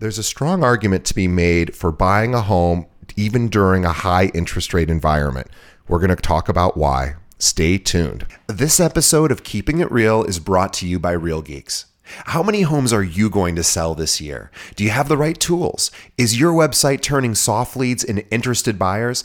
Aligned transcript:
There's 0.00 0.18
a 0.18 0.22
strong 0.22 0.62
argument 0.62 1.04
to 1.06 1.14
be 1.14 1.26
made 1.26 1.74
for 1.74 1.90
buying 1.90 2.32
a 2.32 2.42
home 2.42 2.86
even 3.16 3.48
during 3.48 3.84
a 3.84 3.92
high 3.92 4.26
interest 4.26 4.72
rate 4.72 4.90
environment. 4.90 5.48
We're 5.88 5.98
going 5.98 6.14
to 6.14 6.16
talk 6.16 6.48
about 6.48 6.76
why. 6.76 7.16
Stay 7.40 7.78
tuned. 7.78 8.24
This 8.46 8.78
episode 8.78 9.32
of 9.32 9.42
Keeping 9.42 9.80
It 9.80 9.90
Real 9.90 10.22
is 10.22 10.38
brought 10.38 10.72
to 10.74 10.86
you 10.86 11.00
by 11.00 11.10
Real 11.10 11.42
Geeks. 11.42 11.86
How 12.26 12.44
many 12.44 12.62
homes 12.62 12.92
are 12.92 13.02
you 13.02 13.28
going 13.28 13.56
to 13.56 13.64
sell 13.64 13.96
this 13.96 14.20
year? 14.20 14.52
Do 14.76 14.84
you 14.84 14.90
have 14.90 15.08
the 15.08 15.16
right 15.16 15.38
tools? 15.38 15.90
Is 16.16 16.38
your 16.38 16.52
website 16.52 17.02
turning 17.02 17.34
soft 17.34 17.76
leads 17.76 18.04
into 18.04 18.24
interested 18.30 18.78
buyers? 18.78 19.24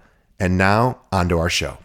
And 0.41 0.57
now, 0.57 0.97
on 1.11 1.29
to 1.29 1.37
our 1.37 1.51
show. 1.51 1.77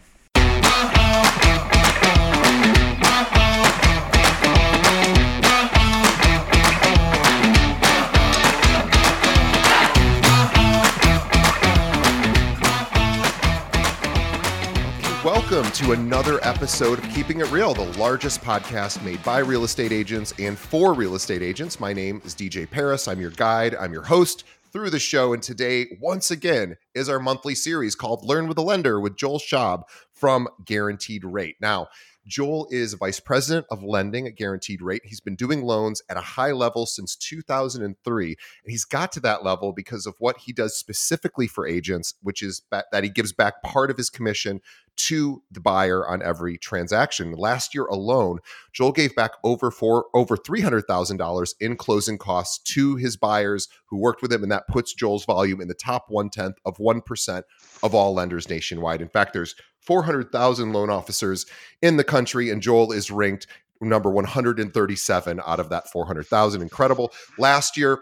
Welcome 15.23 15.71
to 15.73 15.91
another 15.91 16.39
episode 16.41 16.97
of 16.97 17.07
Keeping 17.11 17.41
It 17.41 17.51
Real, 17.51 17.75
the 17.75 17.83
largest 17.99 18.41
podcast 18.41 19.03
made 19.03 19.23
by 19.23 19.37
real 19.37 19.65
estate 19.65 19.91
agents 19.91 20.33
and 20.39 20.57
for 20.57 20.95
real 20.95 21.13
estate 21.13 21.43
agents. 21.43 21.79
My 21.79 21.93
name 21.93 22.23
is 22.25 22.33
DJ 22.33 22.67
Paris. 22.67 23.07
I'm 23.07 23.21
your 23.21 23.29
guide, 23.29 23.75
I'm 23.75 23.93
your 23.93 24.01
host 24.01 24.45
through 24.77 24.91
the 24.91 24.99
show. 24.99 25.33
And 25.33 25.41
today, 25.41 25.87
once 25.99 26.29
again, 26.29 26.77
is 26.93 27.09
our 27.09 27.19
monthly 27.19 27.55
series 27.55 27.95
called 27.95 28.23
Learn 28.23 28.47
with 28.47 28.59
a 28.59 28.61
Lender 28.61 28.99
with 28.99 29.17
Joel 29.17 29.39
Schaub 29.39 29.81
from 30.13 30.47
Guaranteed 30.63 31.25
Rate. 31.25 31.55
Now, 31.59 31.87
Joel 32.27 32.67
is 32.69 32.93
vice 32.93 33.19
president 33.19 33.65
of 33.71 33.81
lending 33.81 34.27
at 34.27 34.35
Guaranteed 34.35 34.83
Rate. 34.83 35.01
He's 35.03 35.19
been 35.19 35.35
doing 35.35 35.63
loans 35.63 36.03
at 36.09 36.17
a 36.17 36.21
high 36.21 36.51
level 36.51 36.85
since 36.85 37.15
2003. 37.15 38.27
And 38.27 38.35
he's 38.67 38.85
got 38.85 39.11
to 39.13 39.19
that 39.21 39.43
level 39.43 39.73
because 39.73 40.05
of 40.05 40.13
what 40.19 40.37
he 40.37 40.53
does 40.53 40.77
specifically 40.77 41.47
for 41.47 41.65
agents, 41.65 42.13
which 42.21 42.43
is 42.43 42.61
that 42.69 43.03
he 43.03 43.09
gives 43.09 43.33
back 43.33 43.63
part 43.63 43.89
of 43.89 43.97
his 43.97 44.11
commission 44.11 44.61
to 44.97 45.41
the 45.51 45.59
buyer 45.59 46.07
on 46.07 46.21
every 46.21 46.57
transaction. 46.57 47.31
Last 47.33 47.73
year 47.73 47.85
alone, 47.85 48.39
Joel 48.73 48.91
gave 48.91 49.15
back 49.15 49.31
over 49.43 49.71
four 49.71 50.05
over 50.13 50.35
three 50.35 50.61
hundred 50.61 50.85
thousand 50.87 51.17
dollars 51.17 51.55
in 51.59 51.77
closing 51.77 52.17
costs 52.17 52.59
to 52.73 52.95
his 52.95 53.15
buyers 53.15 53.67
who 53.85 53.97
worked 53.97 54.21
with 54.21 54.33
him, 54.33 54.43
and 54.43 54.51
that 54.51 54.67
puts 54.67 54.93
Joel's 54.93 55.25
volume 55.25 55.61
in 55.61 55.67
the 55.67 55.73
top 55.73 56.05
one 56.09 56.29
tenth 56.29 56.57
of 56.65 56.79
one 56.79 57.01
percent 57.01 57.45
of 57.83 57.95
all 57.95 58.13
lenders 58.13 58.49
nationwide. 58.49 59.01
In 59.01 59.09
fact, 59.09 59.33
there's 59.33 59.55
400,000 59.81 60.73
loan 60.73 60.89
officers 60.89 61.45
in 61.81 61.95
the 61.95 62.03
country, 62.03 62.49
and 62.49 62.61
Joel 62.61 62.91
is 62.91 63.09
ranked 63.09 63.47
number 63.79 64.09
137 64.09 65.41
out 65.45 65.59
of 65.59 65.69
that 65.69 65.89
400,000. 65.89 66.61
Incredible. 66.61 67.13
Last 67.37 67.77
year, 67.77 68.01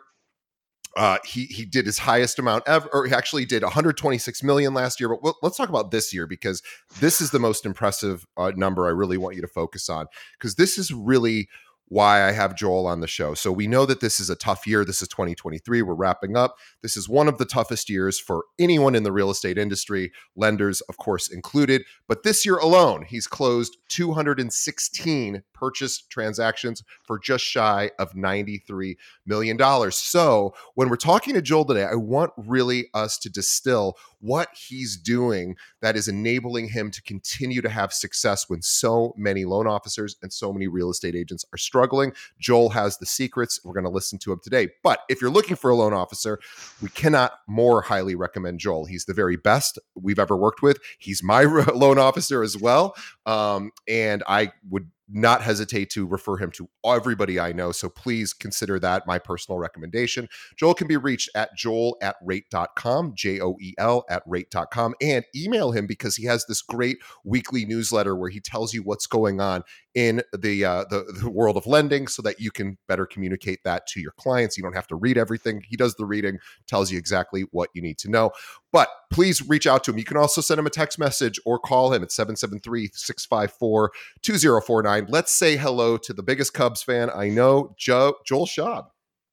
uh, 0.96 1.18
he 1.26 1.46
he 1.46 1.66
did 1.66 1.86
his 1.86 2.00
highest 2.00 2.40
amount 2.40 2.64
ever, 2.68 2.88
or 2.94 3.06
he 3.06 3.14
actually 3.14 3.46
did 3.46 3.64
126 3.64 4.44
million 4.44 4.74
last 4.74 5.00
year. 5.00 5.10
But 5.22 5.36
let's 5.42 5.58
talk 5.58 5.70
about 5.70 5.92
this 5.92 6.14
year 6.14 6.26
because 6.26 6.62
this 7.00 7.20
is 7.20 7.32
the 7.32 7.40
most 7.40 7.66
impressive 7.66 8.26
uh, 8.38 8.52
number 8.56 8.86
I 8.86 8.92
really 8.92 9.18
want 9.18 9.36
you 9.36 9.42
to 9.42 9.48
focus 9.48 9.90
on 9.90 10.08
because 10.40 10.56
this 10.56 10.78
is 10.78 10.94
really 10.94 11.50
why 11.88 12.28
I 12.28 12.32
have 12.32 12.56
Joel 12.56 12.88
on 12.88 13.00
the 13.00 13.08
show. 13.08 13.34
So 13.34 13.52
we 13.52 13.68
know 13.68 13.86
that 13.86 14.00
this 14.00 14.20
is 14.20 14.30
a 14.30 14.36
tough 14.36 14.66
year. 14.66 14.84
This 14.84 15.02
is 15.02 15.08
2023. 15.08 15.82
We're 15.82 15.94
wrapping 15.94 16.36
up. 16.36 16.58
This 16.82 16.98
is 16.98 17.08
one 17.08 17.28
of 17.28 17.38
the 17.38 17.46
toughest 17.46 17.90
years 17.90 18.20
for 18.20 18.46
anyone 18.58 18.96
in 18.96 19.04
the 19.04 19.12
real 19.12 19.30
estate 19.30 19.58
industry, 19.58 20.12
lenders, 20.36 20.82
of 20.82 20.98
course, 20.98 21.32
included. 21.32 21.84
But 22.08 22.24
this 22.24 22.46
year 22.46 22.58
alone, 22.58 23.06
he's 23.08 23.28
closed 23.28 23.78
216 23.90 25.44
purchase 25.54 26.02
transactions 26.02 26.84
for 27.04 27.20
just 27.20 27.44
shy 27.44 27.92
of 28.00 28.14
$93 28.14 28.96
million. 29.26 29.92
So 29.92 30.54
when 30.74 30.90
we're 30.90 30.96
talking 30.96 31.34
to 31.36 31.42
Joel 31.42 31.66
today, 31.66 31.86
I 31.86 31.96
want 31.96 32.32
really 32.36 32.88
us 32.94 33.18
to 33.20 33.30
distill 33.30 33.96
what 34.26 34.50
he's 34.68 34.98
doing 34.98 35.56
that 35.82 35.96
is 35.96 36.08
enabling 36.08 36.70
him 36.70 36.90
to 36.90 37.02
continue 37.04 37.62
to 37.62 37.70
have 37.70 37.94
success 37.94 38.50
when 38.50 38.62
so 38.62 39.14
many 39.16 39.46
loan 39.46 39.68
officers 39.68 40.16
and 40.24 40.34
so 40.34 40.52
many 40.52 40.68
real 40.68 40.90
estate 40.90 41.16
agents 41.16 41.46
are 41.54 41.58
struggling. 41.58 42.12
Joel 42.40 42.70
has 42.70 42.98
the 42.98 43.06
secrets. 43.06 43.60
We're 43.64 43.74
going 43.74 43.86
to 43.86 43.90
listen 43.90 44.18
to 44.20 44.32
him 44.32 44.40
today. 44.44 44.70
But 44.84 45.02
if 45.10 45.22
you're 45.22 45.30
looking 45.30 45.56
for 45.56 45.70
a 45.70 45.76
loan 45.76 45.94
officer, 45.94 46.40
we 46.82 46.90
cannot 46.90 47.34
more 47.48 47.84
highly 47.84 48.16
recommend 48.16 48.60
Joel. 48.60 48.86
He's 48.86 49.06
the 49.06 49.14
very 49.14 49.38
best 49.38 49.78
we've 49.94 50.20
ever 50.20 50.36
worked 50.36 50.64
with. 50.64 50.80
He's 50.98 51.22
my 51.22 51.44
loan 51.74 52.00
officer 52.00 52.42
as 52.42 52.58
well. 52.58 52.96
Um, 53.26 53.72
and 53.88 54.24
I 54.28 54.52
would 54.70 54.90
not 55.08 55.42
hesitate 55.42 55.90
to 55.92 56.06
refer 56.06 56.38
him 56.38 56.52
to 56.52 56.68
everybody 56.86 57.40
I 57.40 57.52
know. 57.52 57.72
So 57.72 57.90
please 57.90 58.34
consider 58.34 58.80
that 58.80 59.06
my 59.06 59.20
personal 59.20 59.60
recommendation. 59.60 60.28
Joel 60.58 60.74
can 60.74 60.88
be 60.88 60.98
reached 60.98 61.30
at 61.36 61.56
joel 61.56 61.98
at 62.02 62.16
rate.com, 62.24 63.14
J 63.16 63.40
O 63.40 63.56
E 63.62 63.74
L 63.78 64.06
at 64.10 64.24
rate.com, 64.26 64.96
and 65.02 65.26
email 65.36 65.72
him 65.72 65.86
because 65.86 66.16
he 66.16 66.26
has 66.26 66.46
this 66.46 66.62
great 66.62 66.98
weekly 67.24 67.66
newsletter 67.66 68.16
where 68.16 68.30
he 68.30 68.40
tells 68.40 68.74
you 68.74 68.82
what's 68.82 69.08
going 69.08 69.40
on 69.40 69.64
in 69.96 70.22
the, 70.38 70.66
uh, 70.66 70.84
the, 70.90 71.06
the 71.22 71.30
world 71.30 71.56
of 71.56 71.66
lending 71.66 72.08
so 72.08 72.22
that 72.22 72.40
you 72.40 72.52
can 72.52 72.78
better 72.88 73.06
communicate 73.06 73.64
that 73.64 73.88
to 73.88 74.02
your 74.02 74.12
clients. 74.12 74.58
You 74.58 74.64
don't 74.64 74.76
have 74.76 74.88
to 74.88 74.96
read 74.96 75.18
everything. 75.18 75.64
He 75.68 75.78
does 75.78 75.96
the 75.96 76.06
reading, 76.06 76.38
tells 76.68 76.92
you 76.92 76.98
exactly 76.98 77.46
what 77.52 77.70
you 77.74 77.82
need 77.82 77.98
to 78.00 78.10
know. 78.10 78.32
But 78.74 78.90
please 79.12 79.42
reach 79.48 79.66
out 79.66 79.86
to 79.86 79.92
him. 79.92 79.98
You 79.98 80.04
can 80.04 80.18
also 80.18 80.42
send 80.42 80.60
him 80.60 80.68
a 80.68 80.70
text 80.70 81.00
message 81.00 81.40
or 81.46 81.58
call 81.58 81.94
him 81.94 82.04
at 82.04 82.12
773 82.12 82.90
654 82.94 83.92
2049. 84.22 85.06
Let's 85.08 85.32
say 85.32 85.56
hello 85.56 85.98
to 85.98 86.14
the 86.14 86.24
biggest 86.24 86.54
Cubs 86.54 86.84
fan 86.84 87.10
I 87.16 87.30
know, 87.30 87.74
Joe, 87.78 88.16
Joel 88.26 88.46
Schaub. 88.46 88.88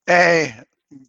Hey, 0.07 0.55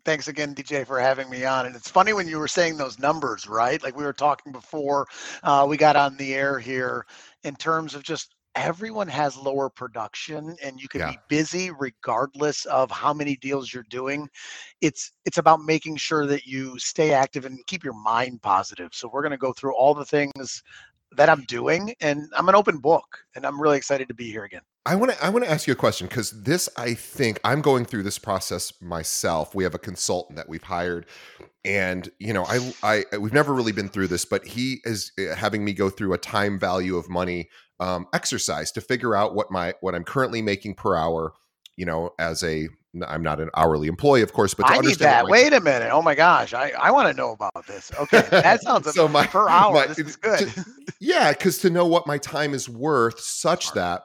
thanks 0.05 0.29
again 0.29 0.55
dj 0.55 0.85
for 0.87 0.97
having 0.97 1.29
me 1.29 1.43
on 1.43 1.65
and 1.65 1.75
it's 1.75 1.89
funny 1.89 2.13
when 2.13 2.25
you 2.25 2.39
were 2.39 2.47
saying 2.47 2.77
those 2.77 2.99
numbers 2.99 3.47
right 3.47 3.83
like 3.83 3.97
we 3.97 4.05
were 4.05 4.13
talking 4.13 4.53
before 4.53 5.05
uh, 5.43 5.65
we 5.67 5.75
got 5.75 5.97
on 5.97 6.15
the 6.15 6.33
air 6.33 6.57
here 6.57 7.05
in 7.43 7.53
terms 7.55 7.93
of 7.93 8.01
just 8.01 8.33
everyone 8.55 9.07
has 9.07 9.35
lower 9.37 9.69
production 9.69 10.55
and 10.63 10.79
you 10.79 10.87
can 10.87 11.01
yeah. 11.01 11.11
be 11.11 11.17
busy 11.27 11.71
regardless 11.71 12.65
of 12.65 12.91
how 12.91 13.13
many 13.13 13.35
deals 13.35 13.73
you're 13.73 13.85
doing 13.89 14.29
it's 14.81 15.11
it's 15.25 15.37
about 15.37 15.61
making 15.61 15.95
sure 15.95 16.25
that 16.25 16.45
you 16.45 16.77
stay 16.77 17.13
active 17.13 17.45
and 17.45 17.65
keep 17.65 17.83
your 17.83 17.93
mind 17.93 18.41
positive 18.41 18.89
so 18.93 19.09
we're 19.11 19.21
going 19.21 19.31
to 19.31 19.37
go 19.37 19.53
through 19.53 19.75
all 19.75 19.93
the 19.93 20.05
things 20.05 20.63
that 21.11 21.29
i'm 21.29 21.41
doing 21.43 21.93
and 22.01 22.29
i'm 22.37 22.49
an 22.49 22.55
open 22.55 22.77
book 22.77 23.17
and 23.35 23.45
i'm 23.45 23.61
really 23.61 23.77
excited 23.77 24.07
to 24.07 24.13
be 24.13 24.31
here 24.31 24.43
again 24.43 24.61
I 24.85 24.95
want 24.95 25.13
to 25.13 25.23
I 25.23 25.29
want 25.29 25.45
to 25.45 25.49
ask 25.49 25.65
you 25.65 25.71
a 25.71 25.77
question 25.77 26.07
because 26.07 26.43
this 26.43 26.67
I 26.75 26.93
think 26.93 27.39
I'm 27.45 27.61
going 27.61 27.85
through 27.85 28.03
this 28.03 28.19
process 28.19 28.73
myself. 28.81 29.55
We 29.55 29.63
have 29.63 29.73
a 29.73 29.79
consultant 29.79 30.35
that 30.35 30.49
we've 30.49 30.63
hired, 30.63 31.05
and 31.63 32.09
you 32.19 32.33
know 32.33 32.43
I 32.45 32.73
I 32.83 33.17
we've 33.17 33.31
never 33.31 33.53
really 33.53 33.71
been 33.71 33.87
through 33.87 34.07
this, 34.07 34.25
but 34.25 34.45
he 34.45 34.81
is 34.83 35.13
eh, 35.17 35.33
having 35.35 35.63
me 35.63 35.71
go 35.71 35.89
through 35.89 36.11
a 36.11 36.17
time 36.17 36.59
value 36.59 36.97
of 36.97 37.09
money 37.09 37.47
um, 37.79 38.07
exercise 38.13 38.71
to 38.73 38.81
figure 38.81 39.15
out 39.15 39.35
what 39.35 39.51
my 39.51 39.73
what 39.81 39.95
I'm 39.95 40.03
currently 40.03 40.41
making 40.41 40.75
per 40.75 40.95
hour. 40.95 41.33
You 41.75 41.85
know, 41.85 42.11
as 42.19 42.43
a 42.43 42.69
I'm 43.07 43.23
not 43.23 43.39
an 43.39 43.49
hourly 43.55 43.87
employee, 43.87 44.21
of 44.21 44.33
course, 44.33 44.53
but 44.53 44.69
I 44.69 44.77
need 44.77 44.99
that. 44.99 45.25
Wait 45.25 45.51
a 45.53 45.59
minute. 45.59 45.89
Oh 45.91 46.03
my 46.03 46.13
gosh, 46.13 46.53
I, 46.53 46.73
I 46.79 46.91
want 46.91 47.07
to 47.07 47.13
know 47.15 47.31
about 47.31 47.65
this. 47.65 47.91
Okay, 47.99 48.21
that 48.29 48.61
sounds 48.63 48.93
so 48.93 49.07
my, 49.07 49.25
per 49.25 49.49
hour. 49.49 49.73
My, 49.73 49.87
this 49.87 49.99
is 49.99 50.15
good. 50.15 50.47
To, 50.49 50.65
yeah, 50.99 51.31
because 51.31 51.57
to 51.59 51.71
know 51.71 51.87
what 51.87 52.05
my 52.05 52.19
time 52.19 52.53
is 52.53 52.69
worth, 52.69 53.19
such 53.19 53.71
that 53.73 54.03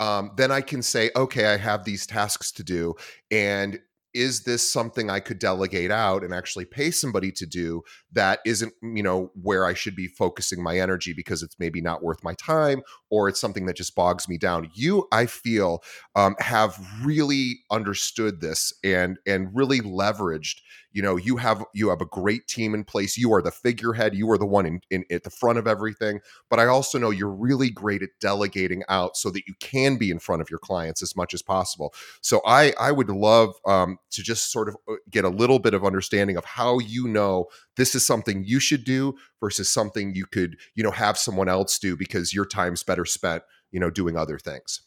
um, 0.00 0.30
then 0.36 0.50
I 0.50 0.62
can 0.62 0.82
say, 0.82 1.10
okay, 1.14 1.46
I 1.46 1.58
have 1.58 1.84
these 1.84 2.06
tasks 2.06 2.50
to 2.52 2.64
do, 2.64 2.94
and 3.30 3.78
is 4.12 4.42
this 4.42 4.68
something 4.68 5.08
I 5.08 5.20
could 5.20 5.38
delegate 5.38 5.90
out 5.90 6.24
and 6.24 6.34
actually 6.34 6.64
pay 6.64 6.90
somebody 6.90 7.30
to 7.32 7.46
do 7.46 7.82
that 8.12 8.40
isn't, 8.44 8.72
you 8.82 9.04
know, 9.04 9.30
where 9.40 9.64
I 9.64 9.74
should 9.74 9.94
be 9.94 10.08
focusing 10.08 10.62
my 10.62 10.80
energy 10.80 11.12
because 11.12 11.44
it's 11.44 11.56
maybe 11.60 11.80
not 11.80 12.02
worth 12.02 12.24
my 12.24 12.34
time 12.34 12.82
or 13.10 13.28
it's 13.28 13.40
something 13.40 13.66
that 13.66 13.76
just 13.76 13.94
bogs 13.94 14.28
me 14.28 14.38
down. 14.38 14.70
You, 14.72 15.06
I 15.12 15.26
feel, 15.26 15.82
um, 16.14 16.36
have 16.38 16.78
really 17.02 17.60
understood 17.70 18.40
this 18.40 18.72
and 18.82 19.18
and 19.26 19.48
really 19.52 19.80
leveraged. 19.80 20.60
You 20.92 21.02
know, 21.02 21.16
you 21.16 21.36
have 21.36 21.64
you 21.72 21.90
have 21.90 22.00
a 22.00 22.06
great 22.06 22.48
team 22.48 22.74
in 22.74 22.82
place. 22.82 23.16
You 23.16 23.32
are 23.32 23.42
the 23.42 23.52
figurehead. 23.52 24.14
You 24.14 24.28
are 24.30 24.38
the 24.38 24.46
one 24.46 24.66
in, 24.66 24.80
in 24.90 25.04
at 25.10 25.22
the 25.22 25.30
front 25.30 25.58
of 25.58 25.68
everything. 25.68 26.20
But 26.48 26.58
I 26.58 26.66
also 26.66 26.98
know 26.98 27.10
you're 27.10 27.30
really 27.30 27.70
great 27.70 28.02
at 28.02 28.10
delegating 28.20 28.82
out 28.88 29.16
so 29.16 29.30
that 29.30 29.46
you 29.46 29.54
can 29.60 29.98
be 29.98 30.10
in 30.10 30.18
front 30.18 30.42
of 30.42 30.50
your 30.50 30.58
clients 30.58 31.00
as 31.00 31.14
much 31.14 31.32
as 31.32 31.42
possible. 31.42 31.94
So 32.22 32.40
I 32.44 32.72
I 32.78 32.90
would 32.90 33.08
love 33.08 33.54
um, 33.66 33.98
to 34.10 34.22
just 34.22 34.50
sort 34.50 34.68
of 34.68 34.76
uh, 34.88 34.94
get 35.10 35.24
a 35.24 35.28
little 35.28 35.60
bit 35.60 35.74
of 35.74 35.84
understanding 35.84 36.36
of 36.36 36.44
how 36.44 36.80
you 36.80 37.06
know 37.06 37.46
this 37.76 37.94
is 37.94 38.04
something 38.04 38.42
you 38.44 38.58
should 38.58 38.84
do 38.84 39.14
versus 39.40 39.70
something 39.70 40.14
you 40.14 40.26
could 40.26 40.56
you 40.74 40.82
know 40.82 40.90
have 40.90 41.18
someone 41.18 41.48
else 41.48 41.78
do 41.78 41.96
because 41.96 42.34
your 42.34 42.44
time's 42.44 42.82
better 42.82 43.04
spent 43.04 43.42
you 43.70 43.80
know 43.80 43.90
doing 43.90 44.16
other 44.16 44.38
things 44.38 44.82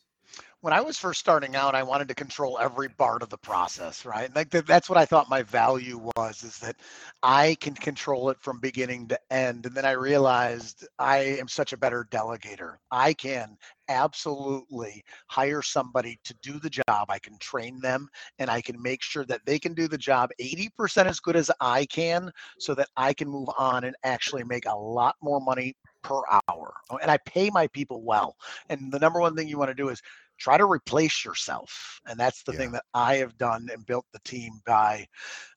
when 0.64 0.72
I 0.72 0.80
was 0.80 0.98
first 0.98 1.20
starting 1.20 1.58
out, 1.58 1.76
I 1.76 1.84
wanted 1.84 2.08
to 2.08 2.16
control 2.16 2.58
every 2.58 2.88
part 2.88 3.22
of 3.22 3.28
the 3.28 3.38
process, 3.38 4.06
right? 4.06 4.34
Like 4.34 4.50
that's 4.50 4.88
what 4.88 4.98
I 4.98 5.04
thought 5.04 5.30
my 5.30 5.44
value 5.44 6.10
was, 6.16 6.42
is 6.42 6.58
that 6.60 6.78
I 7.22 7.58
can 7.60 7.74
control 7.74 8.30
it 8.30 8.38
from 8.40 8.62
beginning 8.62 9.10
to 9.10 9.20
end. 9.30 9.66
And 9.66 9.76
then 9.76 9.84
I 9.84 9.92
realized 9.92 10.88
I 10.98 11.18
am 11.18 11.50
such 11.50 11.74
a 11.74 11.78
better 11.78 12.08
delegator. 12.10 12.76
I 12.92 13.12
can 13.12 13.58
absolutely 13.90 15.04
hire 15.28 15.62
somebody 15.62 16.18
to 16.24 16.34
do 16.42 16.60
the 16.60 16.70
job. 16.70 17.08
I 17.10 17.20
can 17.20 17.38
train 17.40 17.82
them 17.82 18.08
and 18.40 18.50
I 18.50 18.62
can 18.62 18.82
make 18.82 19.04
sure 19.04 19.26
that 19.26 19.42
they 19.46 19.60
can 19.60 19.74
do 19.74 19.90
the 19.90 19.98
job 19.98 20.30
80% 20.42 21.08
as 21.08 21.20
good 21.20 21.36
as 21.36 21.52
I 21.60 21.86
can 21.88 22.32
so 22.58 22.74
that 22.76 22.88
I 22.96 23.14
can 23.14 23.28
move 23.28 23.50
on 23.58 23.84
and 23.84 23.98
actually 24.06 24.46
make 24.46 24.66
a 24.66 24.74
lot 24.74 25.18
more 25.22 25.42
money 25.42 25.76
per 26.04 26.22
hour. 26.50 26.74
And 27.02 27.10
I 27.10 27.18
pay 27.26 27.50
my 27.50 27.68
people 27.68 28.04
well. 28.04 28.36
And 28.70 28.92
the 28.92 29.00
number 29.00 29.20
one 29.20 29.36
thing 29.36 29.48
you 29.48 29.58
want 29.58 29.72
to 29.72 29.76
do 29.76 29.90
is 29.90 30.02
try 30.40 30.58
to 30.58 30.66
replace 30.66 31.24
yourself. 31.24 32.00
And 32.06 32.20
that's 32.20 32.44
the 32.44 32.52
yeah. 32.54 32.58
thing 32.58 32.72
that 32.74 32.84
I 32.94 33.16
have 33.16 33.38
done 33.38 33.70
and 33.72 33.86
built 33.86 34.06
the 34.14 34.20
team 34.20 34.52
by 34.66 35.08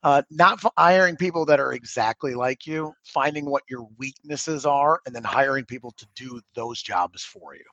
uh, 0.02 0.22
not 0.30 0.62
hiring 0.78 1.16
people 1.16 1.44
that 1.46 1.60
are 1.60 1.72
exactly 1.72 2.34
like 2.34 2.66
you, 2.66 2.92
finding 3.04 3.46
what 3.46 3.62
your 3.68 3.86
weaknesses 3.98 4.64
are, 4.66 5.00
and 5.06 5.14
then 5.14 5.24
hiring 5.24 5.64
people 5.64 5.92
to 5.96 6.06
do 6.14 6.40
those 6.54 6.82
jobs 6.82 7.22
for 7.22 7.54
you. 7.54 7.64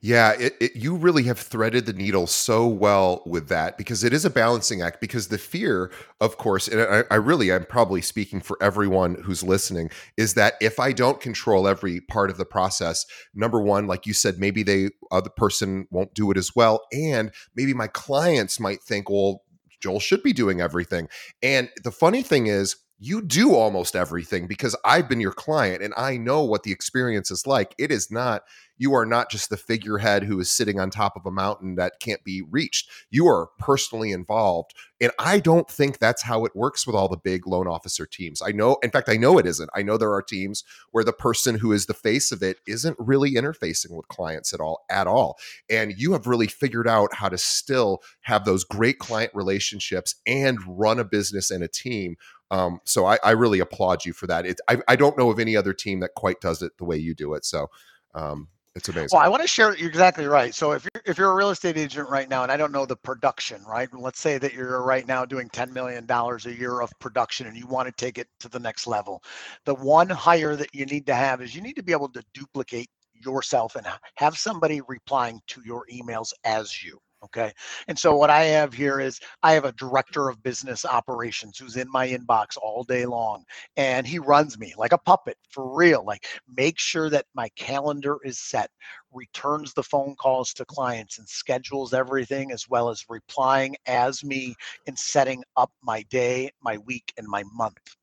Yeah, 0.00 0.34
it, 0.38 0.54
it, 0.60 0.76
you 0.76 0.94
really 0.94 1.24
have 1.24 1.40
threaded 1.40 1.86
the 1.86 1.92
needle 1.92 2.28
so 2.28 2.68
well 2.68 3.20
with 3.26 3.48
that 3.48 3.76
because 3.76 4.04
it 4.04 4.12
is 4.12 4.24
a 4.24 4.30
balancing 4.30 4.80
act. 4.80 5.00
Because 5.00 5.26
the 5.26 5.38
fear, 5.38 5.90
of 6.20 6.38
course, 6.38 6.68
and 6.68 6.80
I, 6.80 7.02
I 7.10 7.16
really, 7.16 7.52
I'm 7.52 7.64
probably 7.64 8.00
speaking 8.00 8.40
for 8.40 8.56
everyone 8.62 9.16
who's 9.24 9.42
listening, 9.42 9.90
is 10.16 10.34
that 10.34 10.54
if 10.60 10.78
I 10.78 10.92
don't 10.92 11.20
control 11.20 11.66
every 11.66 12.00
part 12.00 12.30
of 12.30 12.36
the 12.36 12.44
process, 12.44 13.06
number 13.34 13.60
one, 13.60 13.88
like 13.88 14.06
you 14.06 14.12
said, 14.12 14.38
maybe 14.38 14.62
they 14.62 14.90
other 15.10 15.30
person 15.30 15.88
won't 15.90 16.14
do 16.14 16.30
it 16.30 16.36
as 16.36 16.54
well, 16.54 16.82
and 16.92 17.32
maybe 17.56 17.74
my 17.74 17.88
clients 17.88 18.60
might 18.60 18.82
think, 18.82 19.10
well, 19.10 19.42
Joel 19.80 20.00
should 20.00 20.22
be 20.22 20.32
doing 20.32 20.60
everything. 20.60 21.08
And 21.42 21.70
the 21.82 21.92
funny 21.92 22.22
thing 22.22 22.46
is, 22.46 22.76
you 22.98 23.22
do 23.22 23.54
almost 23.54 23.94
everything 23.94 24.48
because 24.48 24.74
I've 24.84 25.08
been 25.08 25.20
your 25.20 25.32
client 25.32 25.82
and 25.82 25.94
I 25.96 26.16
know 26.16 26.42
what 26.42 26.64
the 26.64 26.72
experience 26.72 27.30
is 27.30 27.46
like. 27.46 27.74
It 27.78 27.92
is 27.92 28.10
not, 28.10 28.42
you 28.76 28.92
are 28.94 29.06
not 29.06 29.30
just 29.30 29.50
the 29.50 29.56
figurehead 29.56 30.24
who 30.24 30.40
is 30.40 30.50
sitting 30.50 30.80
on 30.80 30.90
top 30.90 31.14
of 31.14 31.24
a 31.24 31.30
mountain 31.30 31.76
that 31.76 32.00
can't 32.00 32.24
be 32.24 32.42
reached. 32.42 32.90
You 33.10 33.28
are 33.28 33.50
personally 33.58 34.10
involved. 34.10 34.74
And 35.00 35.12
I 35.18 35.38
don't 35.38 35.68
think 35.68 35.98
that's 35.98 36.22
how 36.22 36.44
it 36.44 36.56
works 36.56 36.88
with 36.88 36.96
all 36.96 37.08
the 37.08 37.16
big 37.16 37.46
loan 37.46 37.68
officer 37.68 38.04
teams. 38.04 38.42
I 38.42 38.50
know, 38.50 38.78
in 38.82 38.90
fact, 38.90 39.08
I 39.08 39.16
know 39.16 39.38
it 39.38 39.46
isn't. 39.46 39.70
I 39.74 39.82
know 39.82 39.96
there 39.96 40.12
are 40.12 40.22
teams 40.22 40.64
where 40.90 41.04
the 41.04 41.12
person 41.12 41.56
who 41.56 41.70
is 41.70 41.86
the 41.86 41.94
face 41.94 42.32
of 42.32 42.42
it 42.42 42.58
isn't 42.66 42.96
really 42.98 43.34
interfacing 43.34 43.92
with 43.92 44.08
clients 44.08 44.52
at 44.52 44.60
all, 44.60 44.84
at 44.90 45.06
all. 45.06 45.38
And 45.70 45.94
you 45.96 46.12
have 46.12 46.26
really 46.26 46.48
figured 46.48 46.88
out 46.88 47.14
how 47.14 47.28
to 47.28 47.38
still 47.38 48.02
have 48.22 48.44
those 48.44 48.64
great 48.64 48.98
client 48.98 49.30
relationships 49.34 50.16
and 50.26 50.58
run 50.66 50.98
a 50.98 51.04
business 51.04 51.52
and 51.52 51.62
a 51.62 51.68
team 51.68 52.16
um, 52.50 52.80
so 52.84 53.06
I, 53.06 53.18
I, 53.22 53.32
really 53.32 53.60
applaud 53.60 54.04
you 54.04 54.12
for 54.12 54.26
that. 54.26 54.46
It, 54.46 54.60
I, 54.68 54.78
I, 54.88 54.96
don't 54.96 55.18
know 55.18 55.30
of 55.30 55.38
any 55.38 55.54
other 55.54 55.74
team 55.74 56.00
that 56.00 56.14
quite 56.14 56.40
does 56.40 56.62
it 56.62 56.76
the 56.78 56.84
way 56.84 56.96
you 56.96 57.14
do 57.14 57.34
it. 57.34 57.44
So 57.44 57.68
um, 58.14 58.48
it's 58.74 58.88
amazing. 58.88 59.10
Well, 59.12 59.22
I 59.22 59.28
want 59.28 59.42
to 59.42 59.48
share. 59.48 59.76
You're 59.76 59.88
exactly 59.88 60.26
right. 60.26 60.54
So 60.54 60.72
if 60.72 60.84
you're 60.84 61.02
if 61.04 61.18
you're 61.18 61.30
a 61.30 61.34
real 61.34 61.50
estate 61.50 61.76
agent 61.76 62.08
right 62.08 62.28
now, 62.28 62.44
and 62.44 62.52
I 62.52 62.56
don't 62.56 62.72
know 62.72 62.86
the 62.86 62.96
production, 62.96 63.62
right? 63.64 63.88
Let's 63.92 64.20
say 64.20 64.38
that 64.38 64.54
you're 64.54 64.82
right 64.82 65.06
now 65.06 65.24
doing 65.24 65.48
ten 65.50 65.72
million 65.72 66.06
dollars 66.06 66.46
a 66.46 66.54
year 66.54 66.80
of 66.80 66.90
production, 67.00 67.46
and 67.46 67.56
you 67.56 67.66
want 67.66 67.86
to 67.86 67.92
take 67.92 68.18
it 68.18 68.28
to 68.40 68.48
the 68.48 68.60
next 68.60 68.86
level. 68.86 69.22
The 69.64 69.74
one 69.74 70.08
hire 70.08 70.56
that 70.56 70.74
you 70.74 70.86
need 70.86 71.06
to 71.06 71.14
have 71.14 71.42
is 71.42 71.54
you 71.54 71.60
need 71.60 71.76
to 71.76 71.82
be 71.82 71.92
able 71.92 72.08
to 72.10 72.22
duplicate 72.32 72.88
yourself 73.14 73.74
and 73.74 73.86
have 74.14 74.38
somebody 74.38 74.80
replying 74.86 75.40
to 75.48 75.60
your 75.64 75.84
emails 75.92 76.32
as 76.44 76.82
you 76.82 77.00
Okay. 77.24 77.52
And 77.88 77.98
so 77.98 78.14
what 78.16 78.30
I 78.30 78.44
have 78.44 78.72
here 78.72 79.00
is 79.00 79.18
I 79.42 79.52
have 79.52 79.64
a 79.64 79.72
director 79.72 80.28
of 80.28 80.42
business 80.42 80.84
operations 80.84 81.58
who's 81.58 81.76
in 81.76 81.90
my 81.90 82.06
inbox 82.08 82.56
all 82.62 82.84
day 82.84 83.06
long 83.06 83.44
and 83.76 84.06
he 84.06 84.20
runs 84.20 84.56
me 84.56 84.72
like 84.78 84.92
a 84.92 84.98
puppet 84.98 85.36
for 85.50 85.76
real. 85.76 86.04
Like 86.04 86.26
make 86.56 86.78
sure 86.78 87.10
that 87.10 87.26
my 87.34 87.48
calendar 87.56 88.18
is 88.24 88.38
set, 88.38 88.70
returns 89.12 89.72
the 89.72 89.82
phone 89.82 90.14
calls 90.16 90.52
to 90.54 90.64
clients 90.64 91.18
and 91.18 91.28
schedules 91.28 91.94
everything 91.94 92.52
as 92.52 92.68
well 92.68 92.88
as 92.88 93.04
replying 93.08 93.76
as 93.86 94.22
me 94.24 94.54
in 94.86 94.96
setting 94.96 95.42
up 95.56 95.70
my 95.82 96.02
day, 96.10 96.50
my 96.62 96.78
week 96.78 97.12
and 97.16 97.26
my 97.26 97.42
month. 97.54 97.96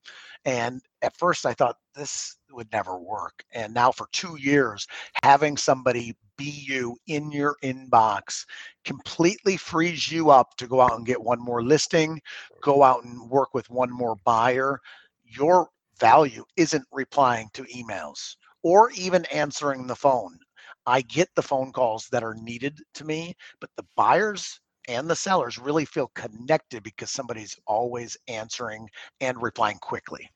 And 0.45 0.81
at 1.01 1.17
first 1.17 1.45
I 1.45 1.53
thought 1.53 1.77
this 1.95 2.37
would 2.51 2.71
never 2.71 2.97
work. 2.99 3.43
And 3.53 3.73
now 3.73 3.91
for 3.91 4.07
two 4.11 4.37
years, 4.39 4.87
having 5.23 5.57
somebody 5.57 6.15
be 6.37 6.49
you 6.67 6.97
in 7.07 7.31
your 7.31 7.55
inbox 7.63 8.45
completely 8.83 9.57
frees 9.57 10.11
you 10.11 10.29
up 10.29 10.55
to 10.57 10.67
go 10.67 10.81
out 10.81 10.97
and 10.97 11.05
get 11.05 11.21
one 11.21 11.39
more 11.39 11.63
listing, 11.63 12.19
go 12.61 12.83
out 12.83 13.03
and 13.03 13.29
work 13.29 13.53
with 13.53 13.69
one 13.69 13.91
more 13.91 14.15
buyer. 14.25 14.79
Your 15.23 15.69
value 15.99 16.43
isn't 16.57 16.85
replying 16.91 17.49
to 17.53 17.63
emails 17.63 18.35
or 18.63 18.91
even 18.91 19.25
answering 19.25 19.87
the 19.87 19.95
phone. 19.95 20.37
I 20.85 21.01
get 21.01 21.29
the 21.35 21.41
phone 21.41 21.71
calls 21.71 22.07
that 22.11 22.23
are 22.23 22.35
needed 22.35 22.79
to 22.95 23.05
me, 23.05 23.35
but 23.59 23.69
the 23.75 23.85
buyers 23.95 24.59
and 24.87 25.09
the 25.09 25.15
sellers 25.15 25.57
really 25.57 25.85
feel 25.85 26.11
connected 26.15 26.83
because 26.83 27.09
somebody's 27.09 27.57
always 27.65 28.17
answering 28.27 28.89
and 29.19 29.41
replying 29.41 29.77
quickly. 29.77 30.29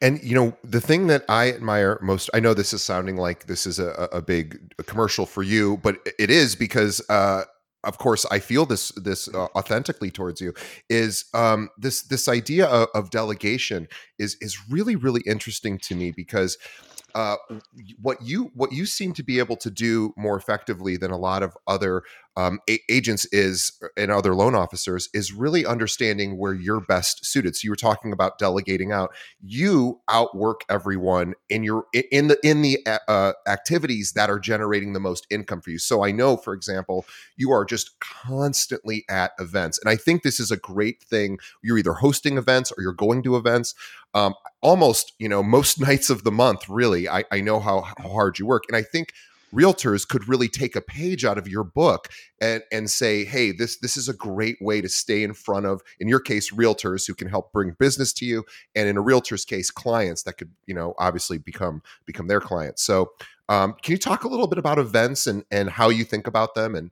And 0.00 0.22
you 0.22 0.34
know 0.34 0.56
the 0.62 0.80
thing 0.80 1.08
that 1.08 1.24
I 1.28 1.52
admire 1.52 1.98
most. 2.00 2.30
I 2.32 2.40
know 2.40 2.54
this 2.54 2.72
is 2.72 2.82
sounding 2.82 3.16
like 3.16 3.46
this 3.46 3.66
is 3.66 3.78
a, 3.80 4.08
a 4.12 4.22
big 4.22 4.72
commercial 4.86 5.26
for 5.26 5.42
you, 5.42 5.78
but 5.78 5.98
it 6.18 6.30
is 6.30 6.54
because, 6.54 7.02
uh, 7.08 7.42
of 7.82 7.98
course, 7.98 8.24
I 8.30 8.38
feel 8.38 8.66
this 8.66 8.90
this 8.90 9.26
uh, 9.34 9.46
authentically 9.56 10.12
towards 10.12 10.40
you. 10.40 10.54
Is 10.88 11.24
um, 11.34 11.70
this 11.76 12.02
this 12.02 12.28
idea 12.28 12.66
of, 12.66 12.88
of 12.94 13.10
delegation 13.10 13.88
is 14.16 14.36
is 14.40 14.56
really 14.70 14.94
really 14.94 15.22
interesting 15.26 15.78
to 15.78 15.96
me 15.96 16.12
because 16.12 16.56
uh, 17.14 17.36
what 18.00 18.20
you 18.22 18.50
what 18.54 18.72
you 18.72 18.86
seem 18.86 19.12
to 19.12 19.22
be 19.22 19.38
able 19.38 19.56
to 19.56 19.70
do 19.70 20.12
more 20.16 20.36
effectively 20.36 20.96
than 20.96 21.10
a 21.10 21.16
lot 21.16 21.42
of 21.42 21.56
other 21.66 22.02
um, 22.36 22.58
a- 22.68 22.80
agents 22.88 23.24
is 23.26 23.72
uh, 23.82 23.88
and 23.96 24.10
other 24.10 24.34
loan 24.34 24.54
officers 24.54 25.08
is 25.14 25.32
really 25.32 25.64
understanding 25.64 26.36
where 26.38 26.52
you're 26.52 26.80
best 26.80 27.24
suited. 27.24 27.54
So 27.54 27.66
you 27.66 27.70
were 27.70 27.76
talking 27.76 28.12
about 28.12 28.38
delegating 28.38 28.90
out. 28.90 29.14
You 29.40 30.00
outwork 30.10 30.62
everyone 30.68 31.34
in 31.48 31.62
your 31.62 31.86
in 32.10 32.28
the 32.28 32.38
in 32.42 32.62
the 32.62 32.84
uh, 33.08 33.32
activities 33.46 34.12
that 34.12 34.30
are 34.30 34.40
generating 34.40 34.92
the 34.92 35.00
most 35.00 35.26
income 35.30 35.60
for 35.60 35.70
you. 35.70 35.78
So 35.78 36.04
I 36.04 36.10
know, 36.10 36.36
for 36.36 36.52
example, 36.52 37.06
you 37.36 37.52
are 37.52 37.64
just 37.64 38.00
constantly 38.00 39.04
at 39.08 39.32
events, 39.38 39.78
and 39.78 39.88
I 39.88 39.96
think 39.96 40.22
this 40.22 40.40
is 40.40 40.50
a 40.50 40.56
great 40.56 41.02
thing. 41.02 41.38
You're 41.62 41.78
either 41.78 41.94
hosting 41.94 42.38
events 42.38 42.72
or 42.72 42.82
you're 42.82 42.92
going 42.92 43.22
to 43.22 43.36
events. 43.36 43.74
Um, 44.14 44.34
almost, 44.62 45.12
you 45.18 45.28
know, 45.28 45.42
most 45.42 45.80
nights 45.88 46.10
of 46.10 46.24
the 46.24 46.32
month. 46.32 46.68
Really, 46.68 47.08
I, 47.08 47.24
I 47.30 47.40
know 47.40 47.60
how, 47.60 47.82
how 47.98 48.08
hard 48.08 48.38
you 48.38 48.46
work, 48.46 48.64
and 48.68 48.76
I 48.76 48.82
think 48.82 49.12
realtors 49.54 50.06
could 50.06 50.28
really 50.28 50.48
take 50.48 50.74
a 50.74 50.80
page 50.80 51.24
out 51.24 51.38
of 51.38 51.46
your 51.46 51.64
book 51.64 52.08
and 52.40 52.62
and 52.72 52.90
say 52.90 53.24
hey 53.24 53.52
this 53.52 53.78
this 53.78 53.96
is 53.96 54.08
a 54.08 54.12
great 54.12 54.56
way 54.60 54.80
to 54.80 54.88
stay 54.88 55.22
in 55.22 55.32
front 55.32 55.64
of 55.64 55.80
in 56.00 56.08
your 56.08 56.20
case 56.20 56.52
realtors 56.52 57.06
who 57.06 57.14
can 57.14 57.28
help 57.28 57.52
bring 57.52 57.76
business 57.78 58.12
to 58.12 58.26
you 58.26 58.44
and 58.74 58.88
in 58.88 58.96
a 58.96 59.00
realtor's 59.00 59.44
case 59.44 59.70
clients 59.70 60.24
that 60.24 60.34
could 60.34 60.50
you 60.66 60.74
know 60.74 60.94
obviously 60.98 61.38
become 61.38 61.82
become 62.04 62.26
their 62.26 62.40
clients 62.40 62.82
so 62.82 63.12
um, 63.48 63.74
can 63.82 63.92
you 63.92 63.98
talk 63.98 64.24
a 64.24 64.28
little 64.28 64.46
bit 64.46 64.58
about 64.58 64.78
events 64.78 65.26
and 65.26 65.44
and 65.50 65.70
how 65.70 65.88
you 65.88 66.04
think 66.04 66.26
about 66.26 66.54
them 66.54 66.74
and 66.74 66.90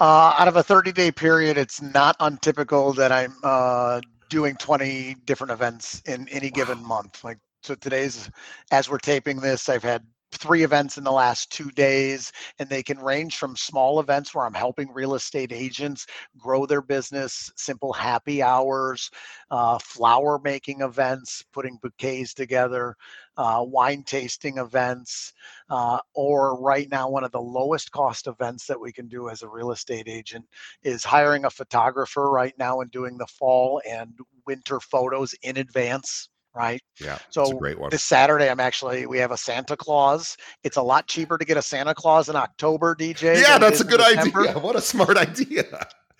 uh, 0.00 0.34
out 0.38 0.48
of 0.48 0.56
a 0.56 0.62
30 0.62 0.92
day 0.92 1.12
period 1.12 1.58
it's 1.58 1.82
not 1.82 2.16
untypical 2.20 2.94
that 2.94 3.12
i'm 3.12 3.34
uh, 3.42 4.00
doing 4.34 4.56
20 4.56 5.14
different 5.26 5.52
events 5.52 6.02
in 6.06 6.28
any 6.28 6.50
given 6.50 6.84
month 6.84 7.22
like 7.22 7.38
so 7.62 7.76
today's 7.76 8.28
as 8.72 8.90
we're 8.90 8.98
taping 8.98 9.40
this 9.40 9.68
i've 9.68 9.84
had 9.84 10.04
three 10.32 10.62
events 10.62 10.98
in 10.98 11.04
the 11.04 11.12
last 11.12 11.50
two 11.50 11.70
days, 11.70 12.32
and 12.58 12.68
they 12.68 12.82
can 12.82 12.98
range 12.98 13.36
from 13.36 13.56
small 13.56 14.00
events 14.00 14.34
where 14.34 14.44
I'm 14.46 14.54
helping 14.54 14.92
real 14.92 15.14
estate 15.14 15.52
agents 15.52 16.06
grow 16.36 16.66
their 16.66 16.82
business, 16.82 17.52
simple 17.56 17.92
happy 17.92 18.42
hours, 18.42 19.10
uh, 19.50 19.78
flower 19.78 20.38
making 20.42 20.80
events, 20.80 21.44
putting 21.52 21.78
bouquets 21.82 22.34
together, 22.34 22.96
uh, 23.36 23.64
wine 23.66 24.02
tasting 24.02 24.58
events, 24.58 25.32
uh, 25.70 25.98
or 26.14 26.60
right 26.60 26.90
now, 26.90 27.08
one 27.08 27.24
of 27.24 27.32
the 27.32 27.40
lowest 27.40 27.90
cost 27.90 28.26
events 28.26 28.66
that 28.66 28.80
we 28.80 28.92
can 28.92 29.08
do 29.08 29.28
as 29.28 29.42
a 29.42 29.48
real 29.48 29.72
estate 29.72 30.08
agent 30.08 30.44
is 30.82 31.04
hiring 31.04 31.44
a 31.44 31.50
photographer 31.50 32.30
right 32.30 32.54
now 32.58 32.80
and 32.80 32.90
doing 32.90 33.16
the 33.18 33.26
fall 33.26 33.80
and 33.88 34.12
winter 34.46 34.80
photos 34.80 35.34
in 35.42 35.56
advance 35.56 36.28
right? 36.54 36.80
Yeah. 37.00 37.18
So 37.30 37.52
great 37.52 37.78
one. 37.78 37.90
this 37.90 38.02
Saturday, 38.02 38.48
I'm 38.48 38.60
actually 38.60 39.06
we 39.06 39.18
have 39.18 39.30
a 39.30 39.36
Santa 39.36 39.76
Claus. 39.76 40.36
It's 40.62 40.76
a 40.76 40.82
lot 40.82 41.06
cheaper 41.06 41.38
to 41.38 41.44
get 41.44 41.56
a 41.56 41.62
Santa 41.62 41.94
Claus 41.94 42.28
in 42.28 42.36
October, 42.36 42.94
DJ. 42.94 43.40
Yeah, 43.40 43.58
that's 43.58 43.80
a 43.80 43.84
good 43.84 44.00
idea. 44.00 44.58
What 44.64 44.76
a 44.76 44.80
smart 44.80 45.16
idea. 45.16 45.64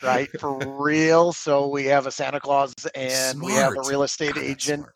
right, 0.02 0.28
for 0.38 0.58
real. 0.80 1.32
So 1.32 1.68
we 1.68 1.84
have 1.86 2.06
a 2.06 2.10
Santa 2.10 2.40
Claus 2.40 2.74
and 2.94 3.38
smart. 3.38 3.46
we 3.46 3.52
have 3.52 3.72
a 3.72 3.88
real 3.88 4.02
estate 4.02 4.34
God, 4.34 4.44
agent 4.44 4.86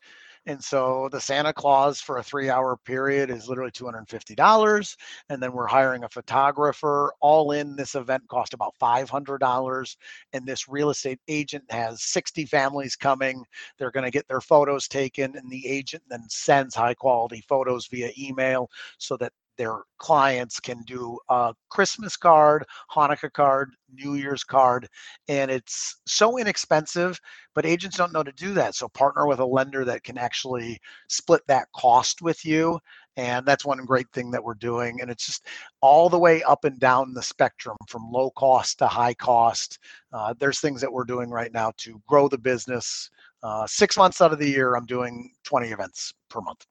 and 0.49 0.63
so 0.63 1.07
the 1.11 1.21
Santa 1.21 1.53
Claus 1.53 2.01
for 2.01 2.17
a 2.17 2.23
three 2.23 2.49
hour 2.49 2.75
period 2.75 3.29
is 3.29 3.47
literally 3.47 3.69
$250. 3.69 4.95
And 5.29 5.43
then 5.43 5.53
we're 5.53 5.67
hiring 5.67 6.03
a 6.03 6.09
photographer. 6.09 7.13
All 7.21 7.51
in 7.51 7.75
this 7.75 7.93
event 7.93 8.27
cost 8.27 8.55
about 8.55 8.73
$500. 8.81 9.95
And 10.33 10.47
this 10.47 10.67
real 10.67 10.89
estate 10.89 11.19
agent 11.27 11.65
has 11.69 12.01
60 12.01 12.45
families 12.47 12.95
coming. 12.95 13.45
They're 13.77 13.91
going 13.91 14.05
to 14.05 14.11
get 14.11 14.27
their 14.27 14.41
photos 14.41 14.87
taken, 14.87 15.35
and 15.35 15.51
the 15.51 15.67
agent 15.67 16.01
then 16.09 16.23
sends 16.29 16.73
high 16.73 16.95
quality 16.95 17.43
photos 17.47 17.85
via 17.85 18.09
email 18.17 18.71
so 18.97 19.17
that 19.17 19.33
their 19.59 19.81
clients 19.97 20.57
can 20.61 20.81
do 20.83 21.19
a 21.27 21.53
Christmas 21.69 22.15
card, 22.15 22.63
Hanukkah 22.89 23.31
card, 23.33 23.71
New 23.93 24.15
Year's 24.15 24.45
card, 24.45 24.87
and 25.27 25.51
it's 25.51 25.97
so 26.07 26.37
inexpensive, 26.37 27.19
but 27.53 27.65
agents 27.65 27.97
don't 27.97 28.13
know 28.13 28.23
to 28.23 28.31
do 28.31 28.53
that. 28.53 28.73
So 28.73 28.87
partner 28.87 29.27
with 29.27 29.39
a 29.39 29.45
lender 29.45 29.83
that 29.83 30.05
can 30.05 30.17
actually 30.17 30.79
split 31.09 31.41
that 31.47 31.67
cost 31.75 32.21
with 32.21 32.45
you. 32.45 32.79
And 33.17 33.45
that's 33.45 33.65
one 33.65 33.83
great 33.83 34.09
thing 34.13 34.31
that 34.31 34.41
we're 34.41 34.53
doing. 34.53 35.01
And 35.01 35.11
it's 35.11 35.25
just 35.25 35.45
all 35.81 36.07
the 36.07 36.17
way 36.17 36.41
up 36.43 36.63
and 36.63 36.79
down 36.79 37.13
the 37.13 37.21
spectrum 37.21 37.75
from 37.89 38.09
low 38.09 38.31
cost 38.31 38.79
to 38.79 38.87
high 38.87 39.13
cost. 39.13 39.79
Uh, 40.13 40.33
there's 40.39 40.61
things 40.61 40.79
that 40.79 40.93
we're 40.93 41.03
doing 41.03 41.29
right 41.29 41.51
now 41.51 41.73
to 41.79 42.01
grow 42.07 42.29
the 42.29 42.37
business. 42.37 43.09
Uh, 43.43 43.67
six 43.67 43.97
months 43.97 44.21
out 44.21 44.31
of 44.31 44.39
the 44.39 44.49
year, 44.49 44.75
I'm 44.75 44.85
doing 44.85 45.33
20 45.43 45.67
events 45.67 46.13
per 46.29 46.39
month. 46.39 46.65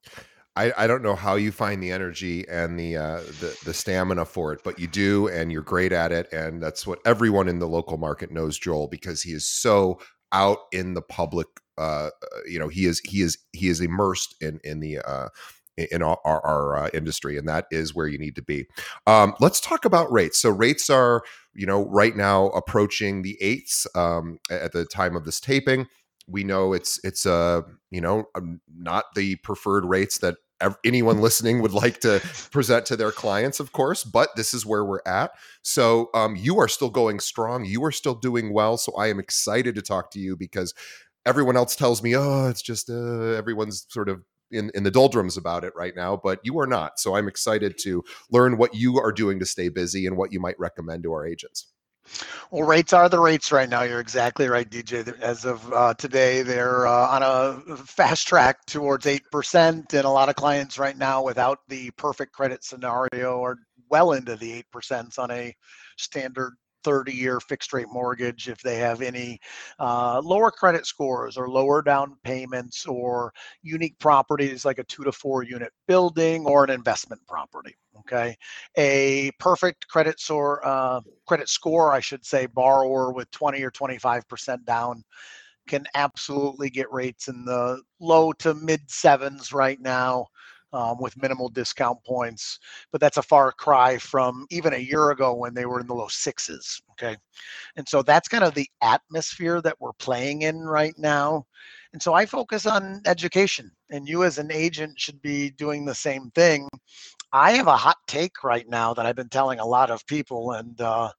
I, 0.55 0.73
I 0.77 0.87
don't 0.87 1.03
know 1.03 1.15
how 1.15 1.35
you 1.35 1.51
find 1.51 1.81
the 1.81 1.91
energy 1.91 2.47
and 2.49 2.77
the, 2.79 2.97
uh, 2.97 3.19
the 3.39 3.57
the 3.65 3.73
stamina 3.73 4.25
for 4.25 4.51
it, 4.51 4.61
but 4.63 4.79
you 4.79 4.87
do, 4.87 5.27
and 5.27 5.51
you're 5.51 5.61
great 5.61 5.91
at 5.91 6.11
it, 6.11 6.31
and 6.33 6.61
that's 6.61 6.85
what 6.85 6.99
everyone 7.05 7.47
in 7.47 7.59
the 7.59 7.67
local 7.67 7.97
market 7.97 8.31
knows 8.31 8.57
Joel 8.57 8.87
because 8.87 9.21
he 9.21 9.31
is 9.31 9.47
so 9.47 9.99
out 10.31 10.59
in 10.71 10.93
the 10.93 11.01
public. 11.01 11.47
Uh, 11.77 12.09
uh 12.21 12.39
you 12.47 12.59
know, 12.59 12.67
he 12.67 12.85
is 12.85 12.99
he 13.05 13.21
is 13.21 13.37
he 13.53 13.69
is 13.69 13.79
immersed 13.79 14.35
in 14.41 14.59
in 14.63 14.79
the 14.79 14.99
uh, 14.99 15.29
in 15.91 16.01
our, 16.01 16.19
our, 16.25 16.77
uh, 16.77 16.89
industry, 16.93 17.37
and 17.37 17.47
that 17.47 17.65
is 17.71 17.95
where 17.95 18.07
you 18.07 18.17
need 18.17 18.35
to 18.35 18.41
be. 18.41 18.67
Um, 19.07 19.33
let's 19.39 19.59
talk 19.59 19.85
about 19.85 20.11
rates. 20.11 20.39
So 20.39 20.49
rates 20.49 20.89
are, 20.89 21.23
you 21.53 21.65
know, 21.65 21.87
right 21.87 22.15
now 22.15 22.47
approaching 22.47 23.21
the 23.21 23.37
eights 23.41 23.87
um, 23.95 24.39
at 24.51 24.73
the 24.73 24.85
time 24.85 25.15
of 25.15 25.25
this 25.25 25.39
taping. 25.39 25.87
We 26.29 26.43
know 26.43 26.73
it's 26.73 26.99
it's 27.03 27.25
uh 27.25 27.61
you 27.91 28.01
know 28.01 28.25
um, 28.35 28.61
not 28.73 29.05
the 29.15 29.35
preferred 29.37 29.85
rates 29.85 30.19
that 30.19 30.35
anyone 30.83 31.21
listening 31.21 31.61
would 31.61 31.71
like 31.71 31.99
to 32.01 32.21
present 32.51 32.85
to 32.87 32.97
their 32.97 33.11
clients, 33.11 33.59
of 33.59 33.71
course, 33.71 34.03
but 34.03 34.29
this 34.35 34.53
is 34.53 34.65
where 34.65 34.83
we're 34.83 35.01
at. 35.05 35.31
So 35.61 36.09
um, 36.13 36.35
you 36.35 36.59
are 36.59 36.67
still 36.67 36.89
going 36.89 37.19
strong. 37.19 37.65
You 37.65 37.83
are 37.85 37.91
still 37.91 38.15
doing 38.15 38.53
well. 38.53 38.77
So 38.77 38.93
I 38.97 39.07
am 39.07 39.19
excited 39.19 39.75
to 39.75 39.81
talk 39.81 40.11
to 40.11 40.19
you 40.19 40.35
because 40.35 40.73
everyone 41.25 41.57
else 41.57 41.75
tells 41.75 42.03
me, 42.03 42.15
oh, 42.15 42.49
it's 42.49 42.61
just 42.61 42.89
uh, 42.89 43.33
everyone's 43.37 43.85
sort 43.89 44.09
of 44.09 44.23
in, 44.51 44.71
in 44.73 44.83
the 44.83 44.91
doldrums 44.91 45.37
about 45.37 45.63
it 45.63 45.73
right 45.75 45.95
now, 45.95 46.19
but 46.21 46.39
you 46.43 46.59
are 46.59 46.67
not. 46.67 46.99
So 46.99 47.15
I'm 47.15 47.27
excited 47.27 47.77
to 47.83 48.03
learn 48.31 48.57
what 48.57 48.73
you 48.73 48.99
are 48.99 49.11
doing 49.11 49.39
to 49.39 49.45
stay 49.45 49.69
busy 49.69 50.07
and 50.07 50.17
what 50.17 50.33
you 50.33 50.39
might 50.39 50.59
recommend 50.59 51.03
to 51.03 51.13
our 51.13 51.25
agents. 51.25 51.67
Well, 52.51 52.67
rates 52.67 52.93
are 52.93 53.09
the 53.09 53.19
rates 53.19 53.51
right 53.51 53.69
now. 53.69 53.83
You're 53.83 53.99
exactly 53.99 54.47
right, 54.47 54.69
DJ. 54.69 55.19
As 55.19 55.45
of 55.45 55.71
uh, 55.71 55.93
today, 55.93 56.41
they're 56.41 56.87
uh, 56.87 57.07
on 57.07 57.23
a 57.23 57.77
fast 57.77 58.27
track 58.27 58.65
towards 58.65 59.05
8%. 59.05 59.93
And 59.93 60.05
a 60.05 60.09
lot 60.09 60.29
of 60.29 60.35
clients 60.35 60.79
right 60.79 60.97
now, 60.97 61.23
without 61.23 61.59
the 61.67 61.91
perfect 61.91 62.33
credit 62.33 62.63
scenario, 62.63 63.43
are 63.43 63.57
well 63.89 64.13
into 64.13 64.35
the 64.35 64.63
8% 64.73 65.19
on 65.19 65.31
a 65.31 65.53
standard 65.97 66.53
30 66.83 67.11
year 67.11 67.39
fixed 67.39 67.73
rate 67.73 67.87
mortgage 67.91 68.49
if 68.49 68.61
they 68.61 68.77
have 68.77 69.01
any 69.01 69.39
uh, 69.79 70.21
lower 70.23 70.51
credit 70.51 70.85
scores 70.85 71.37
or 71.37 71.49
lower 71.49 71.81
down 71.81 72.15
payments 72.23 72.85
or 72.85 73.33
unique 73.61 73.97
properties 73.99 74.65
like 74.65 74.79
a 74.79 74.83
two 74.85 75.03
to 75.03 75.11
four 75.11 75.43
unit 75.43 75.71
building 75.87 76.45
or 76.45 76.63
an 76.63 76.69
investment 76.69 77.21
property 77.27 77.75
okay? 77.99 78.35
A 78.77 79.31
perfect 79.39 79.87
credit 79.87 80.19
score 80.19 80.65
uh, 80.65 81.01
credit 81.27 81.49
score 81.49 81.91
i 81.91 81.99
should 81.99 82.25
say 82.25 82.45
borrower 82.47 83.11
with 83.11 83.29
20 83.31 83.61
or 83.63 83.71
25 83.71 84.27
percent 84.27 84.65
down 84.65 85.03
can 85.67 85.85
absolutely 85.93 86.69
get 86.69 86.91
rates 86.91 87.27
in 87.27 87.45
the 87.45 87.79
low 87.99 88.33
to 88.33 88.55
mid 88.55 88.81
sevens 88.89 89.53
right 89.53 89.79
now 89.79 90.25
um, 90.73 90.97
with 90.99 91.21
minimal 91.21 91.49
discount 91.49 91.97
points 92.05 92.59
but 92.91 93.01
that's 93.01 93.17
a 93.17 93.23
far 93.23 93.51
cry 93.51 93.97
from 93.97 94.45
even 94.49 94.73
a 94.73 94.77
year 94.77 95.11
ago 95.11 95.33
when 95.33 95.53
they 95.53 95.65
were 95.65 95.79
in 95.79 95.87
the 95.87 95.93
low 95.93 96.07
sixes 96.07 96.81
okay? 96.99 97.15
And 97.75 97.87
so 97.87 98.01
that's 98.01 98.27
kind 98.27 98.43
of 98.43 98.53
the 98.53 98.69
atmosphere 98.81 99.61
that 99.61 99.77
we're 99.79 99.93
playing 99.93 100.43
in 100.43 100.59
right 100.59 100.93
now. 100.97 101.45
And 101.93 102.01
so 102.01 102.13
i 102.13 102.25
focus 102.25 102.65
on 102.67 103.01
education 103.07 103.71
and 103.89 104.07
you 104.07 104.23
as 104.23 104.37
an 104.37 104.51
agent 104.51 104.99
should 104.99 105.19
be 105.21 105.49
doing 105.51 105.85
the 105.85 105.95
same 105.95 106.29
thing 106.35 106.67
I 107.31 107.51
have 107.51 107.67
a 107.67 107.77
hot 107.77 107.97
take 108.07 108.43
right 108.43 108.67
now 108.67 108.93
that 108.93 109.05
I've 109.05 109.15
been 109.15 109.29
telling 109.29 109.59
a 109.59 109.65
lot 109.65 109.91
of 109.91 110.05
people, 110.07 110.53
and 110.53 110.79
uh, 110.81 111.11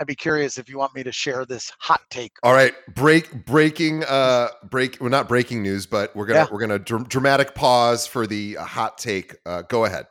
I'd 0.00 0.06
be 0.06 0.14
curious 0.14 0.58
if 0.58 0.68
you 0.68 0.78
want 0.78 0.94
me 0.94 1.02
to 1.02 1.12
share 1.12 1.44
this 1.44 1.72
hot 1.78 2.00
take. 2.10 2.32
All 2.42 2.52
right, 2.52 2.74
break 2.94 3.44
breaking 3.44 4.04
uh 4.04 4.48
break 4.70 4.98
well 5.00 5.10
not 5.10 5.28
breaking 5.28 5.62
news, 5.62 5.86
but 5.86 6.14
we're 6.14 6.26
gonna 6.26 6.40
yeah. 6.40 6.46
we're 6.50 6.60
gonna 6.60 6.78
dr- 6.78 7.08
dramatic 7.08 7.54
pause 7.54 8.06
for 8.06 8.26
the 8.26 8.56
uh, 8.56 8.64
hot 8.64 8.98
take. 8.98 9.34
Uh, 9.44 9.62
go 9.62 9.84
ahead. 9.84 10.06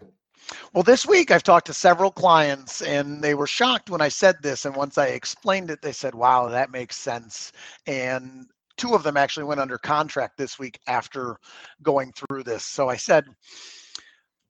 Well, 0.73 0.83
this 0.83 1.05
week 1.05 1.31
I've 1.31 1.43
talked 1.43 1.67
to 1.67 1.73
several 1.73 2.11
clients, 2.11 2.81
and 2.81 3.21
they 3.21 3.33
were 3.33 3.47
shocked 3.47 3.89
when 3.89 4.01
I 4.01 4.07
said 4.09 4.35
this. 4.41 4.65
And 4.65 4.75
once 4.75 4.97
I 4.97 5.07
explained 5.07 5.71
it, 5.71 5.81
they 5.81 5.91
said, 5.91 6.13
"Wow, 6.13 6.47
that 6.49 6.69
makes 6.69 6.97
sense." 6.97 7.51
And 7.85 8.47
two 8.77 8.93
of 8.93 9.03
them 9.03 9.17
actually 9.17 9.45
went 9.45 9.59
under 9.59 9.77
contract 9.77 10.37
this 10.37 10.59
week 10.59 10.79
after 10.87 11.37
going 11.81 12.13
through 12.13 12.43
this. 12.43 12.63
So 12.65 12.89
I 12.89 12.95
said 12.95 13.25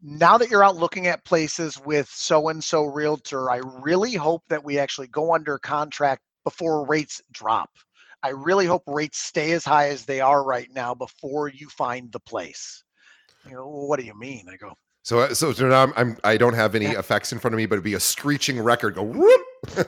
now 0.02 0.38
that 0.38 0.50
you're 0.50 0.64
out 0.64 0.76
looking 0.76 1.08
at 1.08 1.26
places 1.26 1.80
with 1.86 2.08
so 2.10 2.50
and 2.50 2.64
so 2.64 2.86
realtor, 2.86 3.50
I 3.50 3.58
really 3.82 4.14
hope 4.14 4.44
that 4.50 4.64
we 4.64 4.78
actually 4.78 5.08
go 5.08 5.34
under 5.34 5.58
contract 5.58 6.22
before 6.44 6.86
rates 6.86 7.22
drop. 7.32 7.70
I 8.24 8.30
really 8.30 8.66
hope 8.66 8.84
rates 8.88 9.20
stay 9.20 9.52
as 9.52 9.64
high 9.64 9.90
as 9.90 10.06
they 10.06 10.22
are 10.22 10.44
right 10.44 10.70
now 10.74 10.94
before 10.94 11.50
you 11.50 11.70
find 11.70 12.12
the 12.12 12.20
place. 12.20 12.84
You 13.46 13.54
know, 13.54 13.68
well, 13.68 13.88
what 13.88 14.00
do 14.00 14.06
you 14.06 14.18
mean? 14.18 14.48
I 14.52 14.58
go. 14.58 14.74
So, 15.04 15.20
uh, 15.20 15.34
so, 15.34 15.54
so 15.54 15.70
now 15.70 15.84
I'm, 15.84 15.94
I'm 15.96 16.18
I 16.24 16.38
don't 16.38 16.54
have 16.54 16.76
any 16.76 16.86
yeah. 16.86 17.00
effects 17.00 17.32
in 17.32 17.40
front 17.40 17.54
of 17.54 17.58
me, 17.58 17.66
but 17.66 17.76
it'd 17.76 17.84
be 17.84 17.94
a 17.94 18.00
screeching 18.00 18.60
record. 18.60 18.96
Go 18.96 19.04
whoop. 19.04 19.42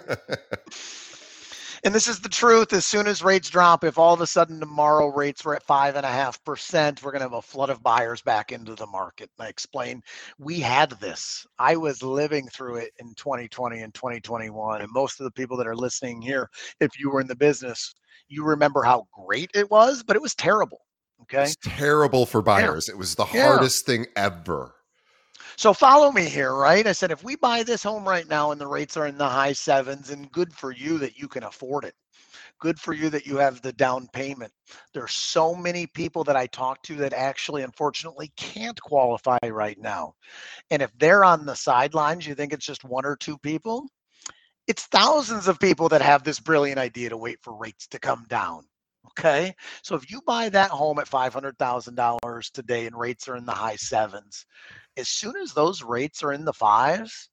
and 1.84 1.94
this 1.94 2.08
is 2.08 2.20
the 2.20 2.30
truth. 2.30 2.74
As 2.74 2.86
soon 2.86 3.08
as 3.08 3.24
rates 3.24 3.50
drop, 3.50 3.84
if 3.84 3.98
all 3.98 4.14
of 4.14 4.22
a 4.22 4.28
sudden 4.28 4.60
tomorrow 4.60 5.08
rates 5.08 5.46
were 5.46 5.56
at 5.56 5.64
five 5.64 5.96
and 5.96 6.06
a 6.06 6.10
half 6.10 6.44
percent, 6.44 7.04
we're 7.04 7.12
going 7.12 7.20
to 7.20 7.26
have 7.26 7.34
a 7.34 7.42
flood 7.42 7.70
of 7.70 7.84
buyers 7.84 8.22
back 8.22 8.52
into 8.52 8.76
the 8.76 8.88
market. 8.88 9.30
And 9.38 9.48
I 9.48 9.50
explained 9.50 10.04
we 10.38 10.60
had 10.60 10.92
this. 11.00 11.46
I 11.58 11.76
was 11.76 12.04
living 12.04 12.48
through 12.48 12.78
it 12.78 12.92
in 13.00 13.14
2020 13.16 13.82
and 13.82 13.94
2021. 13.94 14.82
And 14.82 14.92
most 14.92 15.20
of 15.20 15.24
the 15.24 15.32
people 15.32 15.58
that 15.58 15.68
are 15.68 15.76
listening 15.76 16.22
here, 16.22 16.50
if 16.80 17.00
you 17.00 17.10
were 17.10 17.22
in 17.22 17.28
the 17.28 17.36
business, 17.36 17.94
you 18.28 18.44
remember 18.44 18.84
how 18.84 19.08
great 19.12 19.52
it 19.54 19.70
was, 19.72 20.04
but 20.04 20.16
it 20.16 20.22
was 20.22 20.36
terrible. 20.36 20.82
Okay. 21.24 21.44
It's 21.44 21.58
terrible 21.62 22.26
for 22.26 22.42
buyers. 22.42 22.88
Yeah. 22.88 22.96
It 22.96 22.98
was 22.98 23.16
the 23.16 23.26
hardest 23.26 23.86
thing 23.86 24.06
ever. 24.16 24.74
So 25.60 25.74
follow 25.74 26.14
me 26.14 26.24
here, 26.24 26.54
right? 26.54 26.88
I 26.88 26.94
said, 26.94 27.12
if 27.12 27.22
we 27.22 27.36
buy 27.36 27.64
this 27.64 27.84
home 27.84 28.08
right 28.08 28.26
now 28.30 28.52
and 28.52 28.62
the 28.62 28.66
rates 28.66 28.96
are 28.96 29.08
in 29.08 29.18
the 29.18 29.28
high 29.28 29.52
sevens, 29.52 30.10
and 30.10 30.32
good 30.32 30.54
for 30.54 30.72
you 30.72 30.98
that 31.00 31.20
you 31.20 31.28
can 31.28 31.44
afford 31.44 31.84
it. 31.84 31.96
Good 32.62 32.80
for 32.80 32.94
you 32.94 33.10
that 33.10 33.26
you 33.26 33.36
have 33.36 33.62
the 33.62 33.74
down 33.74 34.08
payment. 34.14 34.54
There's 34.94 35.12
so 35.12 35.54
many 35.54 35.86
people 35.86 36.24
that 36.24 36.38
I 36.38 36.48
talk 36.48 36.82
to 36.84 36.96
that 36.96 37.12
actually, 37.12 37.64
unfortunately, 37.64 38.32
can't 38.38 38.82
qualify 38.82 39.38
right 39.44 39.78
now. 39.78 40.14
And 40.72 40.82
if 40.82 40.98
they're 40.98 41.26
on 41.26 41.46
the 41.46 41.58
sidelines, 41.58 42.26
you 42.26 42.36
think 42.36 42.54
it's 42.54 42.66
just 42.66 42.86
one 42.86 43.06
or 43.06 43.18
two 43.18 43.38
people? 43.40 43.86
It's 44.66 44.86
thousands 44.86 45.50
of 45.50 45.60
people 45.60 45.90
that 45.90 46.02
have 46.02 46.24
this 46.24 46.40
brilliant 46.40 46.80
idea 46.80 47.10
to 47.10 47.18
wait 47.18 47.40
for 47.42 47.54
rates 47.54 47.86
to 47.88 48.00
come 48.00 48.24
down 48.30 48.64
Okay. 49.20 49.54
So 49.84 49.96
if 49.96 50.10
you 50.10 50.22
buy 50.26 50.48
that 50.50 50.72
home 50.72 50.98
at 50.98 51.10
$500,000 51.10 52.52
today 52.52 52.86
and 52.86 52.98
rates 52.98 53.28
are 53.28 53.36
in 53.36 53.46
the 53.46 53.52
high 53.52 53.76
sevens, 53.76 54.46
as 54.96 55.10
soon 55.10 55.36
as 55.36 55.52
those 55.52 55.84
rates 55.84 56.24
are 56.24 56.32
in 56.32 56.46
the 56.46 56.54
fives, 56.54 57.30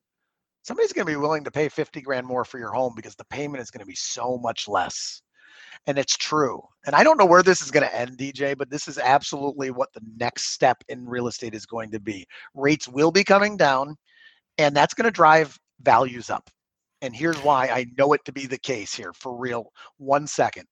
somebody's 0.64 0.92
going 0.92 1.06
to 1.06 1.12
be 1.12 1.16
willing 1.16 1.44
to 1.44 1.50
pay 1.50 1.68
50 1.68 2.00
grand 2.00 2.26
more 2.26 2.44
for 2.44 2.58
your 2.58 2.72
home 2.72 2.94
because 2.96 3.14
the 3.14 3.24
payment 3.26 3.62
is 3.62 3.70
going 3.70 3.80
to 3.80 3.86
be 3.86 3.94
so 3.94 4.36
much 4.38 4.66
less. 4.66 5.22
And 5.86 5.96
it's 5.96 6.16
true. 6.16 6.60
And 6.86 6.96
I 6.96 7.04
don't 7.04 7.18
know 7.18 7.26
where 7.26 7.44
this 7.44 7.62
is 7.62 7.70
going 7.70 7.86
to 7.86 7.96
end, 7.96 8.18
DJ, 8.18 8.58
but 8.58 8.68
this 8.68 8.88
is 8.88 8.98
absolutely 8.98 9.70
what 9.70 9.92
the 9.92 10.02
next 10.16 10.54
step 10.54 10.82
in 10.88 11.06
real 11.06 11.28
estate 11.28 11.54
is 11.54 11.66
going 11.66 11.92
to 11.92 12.00
be. 12.00 12.26
Rates 12.54 12.88
will 12.88 13.12
be 13.12 13.22
coming 13.22 13.56
down, 13.56 13.94
and 14.58 14.74
that's 14.74 14.94
going 14.94 15.04
to 15.04 15.12
drive 15.12 15.56
values 15.82 16.30
up. 16.30 16.50
And 17.02 17.14
here's 17.14 17.38
why 17.38 17.68
I 17.68 17.86
know 17.96 18.14
it 18.14 18.24
to 18.24 18.32
be 18.32 18.46
the 18.46 18.58
case 18.58 18.94
here 18.94 19.12
for 19.12 19.36
real. 19.36 19.70
One 19.98 20.26
second. 20.26 20.66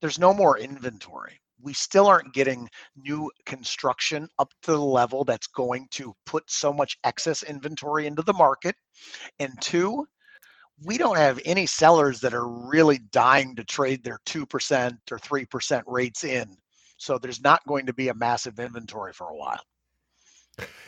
There's 0.00 0.18
no 0.18 0.32
more 0.32 0.58
inventory. 0.58 1.40
We 1.62 1.74
still 1.74 2.06
aren't 2.06 2.32
getting 2.32 2.68
new 2.96 3.30
construction 3.44 4.28
up 4.38 4.50
to 4.62 4.72
the 4.72 4.78
level 4.78 5.24
that's 5.24 5.46
going 5.46 5.88
to 5.92 6.14
put 6.24 6.50
so 6.50 6.72
much 6.72 6.98
excess 7.04 7.42
inventory 7.42 8.06
into 8.06 8.22
the 8.22 8.32
market. 8.32 8.74
And 9.38 9.52
two, 9.60 10.06
we 10.82 10.96
don't 10.96 11.18
have 11.18 11.38
any 11.44 11.66
sellers 11.66 12.20
that 12.20 12.34
are 12.34 12.48
really 12.48 12.98
dying 13.10 13.54
to 13.56 13.64
trade 13.64 14.02
their 14.02 14.20
2% 14.26 14.98
or 15.10 15.18
3% 15.18 15.82
rates 15.86 16.24
in. 16.24 16.56
So 16.96 17.18
there's 17.18 17.42
not 17.42 17.66
going 17.66 17.86
to 17.86 17.92
be 17.92 18.08
a 18.08 18.14
massive 18.14 18.58
inventory 18.58 19.12
for 19.12 19.28
a 19.28 19.36
while. 19.36 19.60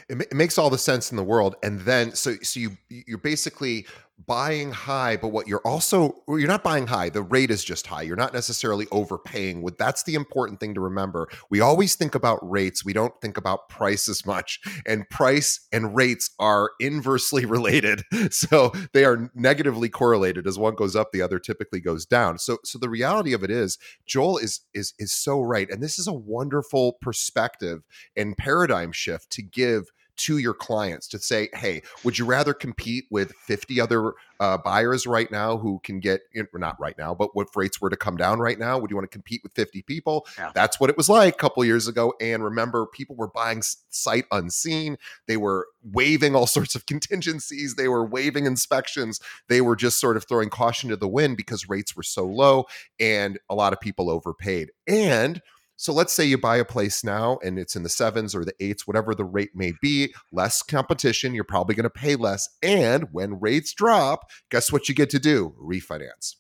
It, 0.09 0.35
makes 0.35 0.59
all 0.59 0.69
the 0.69 0.79
sense 0.79 1.11
in 1.11 1.17
the 1.17 1.25
world 1.25 1.55
and 1.63 1.81
then 1.81 2.15
so 2.15 2.35
so 2.43 2.61
you 2.61 2.77
you're 2.91 3.17
basically 3.17 3.87
buying 4.27 4.71
high 4.71 5.17
but 5.17 5.29
what 5.29 5.49
you're 5.49 5.67
also 5.67 6.23
you're 6.29 6.47
not 6.47 6.63
buying 6.63 6.87
high 6.87 7.09
the 7.09 7.23
rate 7.23 7.51
is 7.51 7.65
just 7.65 7.87
high. 7.87 8.03
You're 8.03 8.17
not 8.17 8.33
necessarily 8.33 8.87
overpaying 8.91 9.63
with 9.63 9.79
that's 9.79 10.03
the 10.03 10.15
important 10.15 10.61
thing 10.61 10.75
to 10.75 10.81
remember. 10.81 11.29
We 11.51 11.61
always 11.61 11.95
think 11.95 12.15
about 12.15 12.39
rates. 12.49 12.85
We 12.85 12.93
don't 12.93 13.19
think 13.21 13.37
about 13.37 13.69
price 13.69 14.09
as 14.09 14.27
much. 14.27 14.61
And 14.87 15.09
price 15.09 15.67
and 15.73 15.95
rates 15.95 16.31
are 16.39 16.71
inversely 16.81 17.45
related. 17.53 18.03
So 18.31 18.73
they 18.93 19.05
are 19.05 19.31
negatively 19.35 19.89
correlated 19.89 20.47
as 20.47 20.59
one 20.59 20.75
goes 20.75 20.97
up 20.97 21.13
the 21.13 21.23
other 21.23 21.39
typically 21.39 21.81
goes 21.81 22.07
down. 22.07 22.39
So 22.39 22.59
so 22.65 22.79
the 22.79 22.91
reality 22.91 23.33
of 23.33 23.43
it 23.43 23.51
is 23.51 23.79
joel 24.07 24.39
is 24.39 24.61
is 24.75 24.95
is 24.99 25.13
so 25.13 25.41
right. 25.41 25.71
And 25.71 25.83
this 25.83 25.99
is 25.99 26.07
a 26.07 26.13
wonderful 26.13 26.95
perspective 27.01 27.83
and 28.17 28.37
paradigm 28.37 28.93
shift 28.93 29.31
to 29.31 29.43
give 29.43 29.91
to 30.23 30.39
your 30.39 30.55
clients 30.55 31.09
to 31.09 31.19
say, 31.19 31.49
hey, 31.53 31.83
would 32.05 32.17
you 32.17 32.25
rather 32.25 32.55
compete 32.55 33.07
with 33.11 33.33
50 33.33 33.81
other 33.81 34.13
uh, 34.39 34.57
buyers 34.57 35.05
right 35.05 35.31
now 35.33 35.57
who 35.57 35.81
can 35.83 35.99
get, 35.99 36.21
not 36.55 36.79
right 36.79 36.97
now, 36.97 37.13
but 37.13 37.35
what 37.35 37.49
rates 37.57 37.81
were 37.81 37.91
to 37.91 37.97
come 37.97 38.17
down 38.17 38.39
right 38.39 38.59
now? 38.59 38.79
Would 38.79 38.91
you 38.91 38.97
want 38.97 39.11
to 39.11 39.15
compete 39.15 39.43
with 39.43 39.53
50 39.53 39.83
people? 39.83 40.27
Yeah. 40.39 40.53
That's 40.55 40.79
what 40.79 40.91
it 40.91 40.97
was 40.97 41.09
like 41.09 41.35
a 41.35 41.37
couple 41.37 41.65
years 41.65 41.89
ago. 41.89 42.15
And 42.21 42.45
remember, 42.45 42.87
people 42.87 43.17
were 43.17 43.29
buying 43.29 43.63
sight 43.91 44.27
unseen. 44.31 44.97
They 45.27 45.37
were 45.37 45.67
waiving 45.83 46.37
all 46.37 46.47
sorts 46.59 46.77
of 46.77 46.87
contingencies. 46.87 47.75
They 47.75 47.89
were 47.89 48.07
waiving 48.07 48.47
inspections. 48.47 49.21
They 49.49 49.61
were 49.61 49.77
just 49.77 49.99
sort 49.99 50.17
of 50.17 50.25
throwing 50.29 50.51
caution 50.51 50.89
to 50.91 50.97
the 50.97 51.09
wind 51.09 51.37
because 51.37 51.69
rates 51.69 51.97
were 51.97 52.05
so 52.05 52.25
low 52.25 52.67
and 53.01 53.41
a 53.51 53.57
lot 53.57 53.73
of 53.73 53.81
people 53.81 54.09
overpaid. 54.09 54.71
And 54.87 55.43
so 55.83 55.93
let's 55.93 56.13
say 56.13 56.25
you 56.25 56.39
buy 56.39 56.59
a 56.59 56.65
place 56.65 57.03
now 57.03 57.41
and 57.43 57.59
it's 57.59 57.75
in 57.75 57.83
the 57.83 57.89
sevens 57.89 58.37
or 58.37 58.45
the 58.45 58.55
eights, 58.61 58.87
whatever 58.87 59.17
the 59.17 59.25
rate 59.25 59.51
may 59.53 59.73
be, 59.83 60.15
less 60.31 60.63
competition, 60.63 61.35
you're 61.35 61.43
probably 61.43 61.75
going 61.75 61.83
to 61.83 61.91
pay 61.91 62.15
less. 62.15 62.49
And 62.63 63.09
when 63.11 63.41
rates 63.41 63.75
drop, 63.75 64.31
guess 64.49 64.71
what 64.71 64.89
you 64.89 64.95
get 64.95 65.11
to 65.11 65.19
do? 65.19 65.57
Refinance 65.61 66.37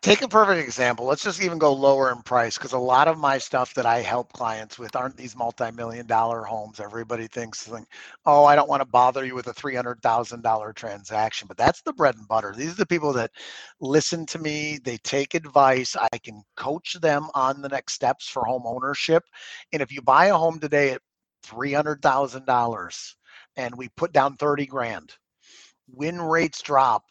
take 0.00 0.22
a 0.22 0.28
perfect 0.28 0.64
example. 0.64 1.06
Let's 1.06 1.24
just 1.24 1.42
even 1.42 1.58
go 1.58 1.72
lower 1.72 2.12
in 2.12 2.22
price 2.22 2.56
because 2.56 2.72
a 2.72 2.78
lot 2.78 3.08
of 3.08 3.18
my 3.18 3.36
stuff 3.38 3.74
that 3.74 3.86
I 3.86 4.00
help 4.00 4.32
clients 4.32 4.78
with 4.78 4.94
aren't 4.94 5.16
these 5.16 5.36
multi-million 5.36 6.06
dollar 6.06 6.44
homes. 6.44 6.78
Everybody 6.78 7.26
thinks 7.26 7.68
oh, 8.24 8.44
I 8.44 8.54
don't 8.54 8.68
want 8.68 8.80
to 8.80 8.88
bother 8.88 9.24
you 9.24 9.34
with 9.34 9.48
a 9.48 9.52
three 9.52 9.74
hundred 9.74 10.00
thousand 10.02 10.42
dollar 10.42 10.72
transaction, 10.72 11.48
but 11.48 11.56
that's 11.56 11.82
the 11.82 11.92
bread 11.92 12.16
and 12.16 12.28
butter. 12.28 12.54
These 12.56 12.72
are 12.72 12.76
the 12.76 12.86
people 12.86 13.12
that 13.14 13.32
listen 13.80 14.24
to 14.26 14.38
me. 14.38 14.78
They 14.84 14.98
take 14.98 15.34
advice. 15.34 15.96
I 15.96 16.18
can 16.18 16.42
coach 16.56 16.94
them 17.00 17.28
on 17.34 17.60
the 17.60 17.68
next 17.68 17.94
steps 17.94 18.28
for 18.28 18.44
home 18.44 18.62
ownership. 18.66 19.24
And 19.72 19.82
if 19.82 19.92
you 19.92 20.00
buy 20.02 20.26
a 20.26 20.36
home 20.36 20.60
today 20.60 20.92
at 20.92 21.02
three 21.42 21.72
hundred 21.72 22.02
thousand 22.02 22.46
dollars 22.46 23.16
and 23.56 23.74
we 23.76 23.88
put 23.96 24.12
down 24.12 24.36
thirty 24.36 24.66
grand, 24.66 25.16
when 25.88 26.20
rates 26.20 26.62
drop, 26.62 27.02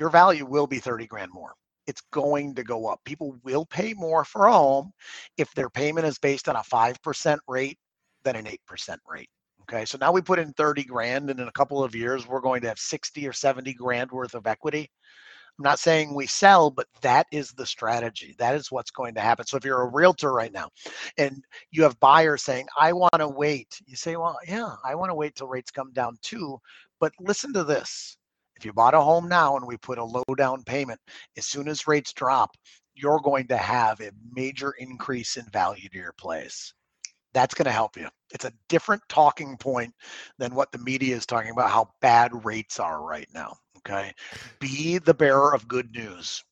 your 0.00 0.10
value 0.10 0.44
will 0.46 0.66
be 0.66 0.80
30 0.80 1.06
grand 1.06 1.30
more 1.32 1.54
it's 1.86 2.02
going 2.12 2.54
to 2.54 2.62
go 2.62 2.86
up. 2.86 3.00
People 3.04 3.36
will 3.42 3.66
pay 3.66 3.94
more 3.94 4.24
for 4.24 4.46
a 4.46 4.52
home 4.52 4.92
if 5.36 5.52
their 5.54 5.70
payment 5.70 6.06
is 6.06 6.18
based 6.18 6.48
on 6.48 6.56
a 6.56 6.60
5% 6.60 7.38
rate 7.48 7.78
than 8.24 8.36
an 8.36 8.46
8% 8.46 8.96
rate. 9.06 9.28
Okay, 9.62 9.84
so 9.84 9.96
now 9.98 10.12
we 10.12 10.20
put 10.20 10.38
in 10.38 10.52
30 10.54 10.84
grand, 10.84 11.30
and 11.30 11.38
in 11.38 11.48
a 11.48 11.52
couple 11.52 11.82
of 11.82 11.94
years, 11.94 12.26
we're 12.26 12.40
going 12.40 12.60
to 12.62 12.68
have 12.68 12.78
60 12.78 13.26
or 13.26 13.32
70 13.32 13.72
grand 13.74 14.10
worth 14.10 14.34
of 14.34 14.46
equity. 14.46 14.90
I'm 15.58 15.64
not 15.64 15.78
saying 15.78 16.14
we 16.14 16.26
sell, 16.26 16.70
but 16.70 16.88
that 17.02 17.26
is 17.30 17.50
the 17.50 17.66
strategy. 17.66 18.34
That 18.38 18.54
is 18.54 18.72
what's 18.72 18.90
going 18.90 19.14
to 19.14 19.20
happen. 19.20 19.46
So 19.46 19.56
if 19.56 19.64
you're 19.64 19.82
a 19.82 19.88
realtor 19.88 20.32
right 20.32 20.52
now 20.52 20.70
and 21.18 21.44
you 21.70 21.82
have 21.82 22.00
buyers 22.00 22.42
saying, 22.42 22.66
I 22.78 22.92
want 22.92 23.14
to 23.18 23.28
wait, 23.28 23.80
you 23.86 23.94
say, 23.94 24.16
Well, 24.16 24.38
yeah, 24.48 24.74
I 24.84 24.94
want 24.94 25.10
to 25.10 25.14
wait 25.14 25.34
till 25.36 25.48
rates 25.48 25.70
come 25.70 25.92
down 25.92 26.16
too. 26.22 26.58
But 27.00 27.12
listen 27.20 27.52
to 27.52 27.64
this 27.64 28.16
if 28.62 28.66
you 28.66 28.72
bought 28.72 28.94
a 28.94 29.00
home 29.00 29.28
now 29.28 29.56
and 29.56 29.66
we 29.66 29.76
put 29.76 29.98
a 29.98 30.04
low 30.04 30.22
down 30.36 30.62
payment, 30.62 31.00
as 31.36 31.46
soon 31.46 31.66
as 31.66 31.88
rates 31.88 32.12
drop, 32.12 32.50
you're 32.94 33.18
going 33.18 33.48
to 33.48 33.56
have 33.56 34.00
a 34.00 34.12
major 34.32 34.72
increase 34.78 35.36
in 35.36 35.44
value 35.52 35.88
to 35.88 35.98
your 35.98 36.12
place. 36.12 36.72
That's 37.34 37.54
going 37.54 37.64
to 37.66 37.72
help 37.72 37.96
you. 37.96 38.08
It's 38.32 38.44
a 38.44 38.52
different 38.68 39.02
talking 39.08 39.56
point 39.56 39.92
than 40.38 40.54
what 40.54 40.70
the 40.70 40.78
media 40.78 41.16
is 41.16 41.26
talking 41.26 41.50
about 41.50 41.70
how 41.70 41.88
bad 42.00 42.44
rates 42.44 42.78
are 42.78 43.02
right 43.02 43.26
now. 43.34 43.56
Okay. 43.78 44.12
Be 44.60 44.98
the 44.98 45.14
bearer 45.14 45.52
of 45.52 45.66
good 45.66 45.90
news. 45.92 46.44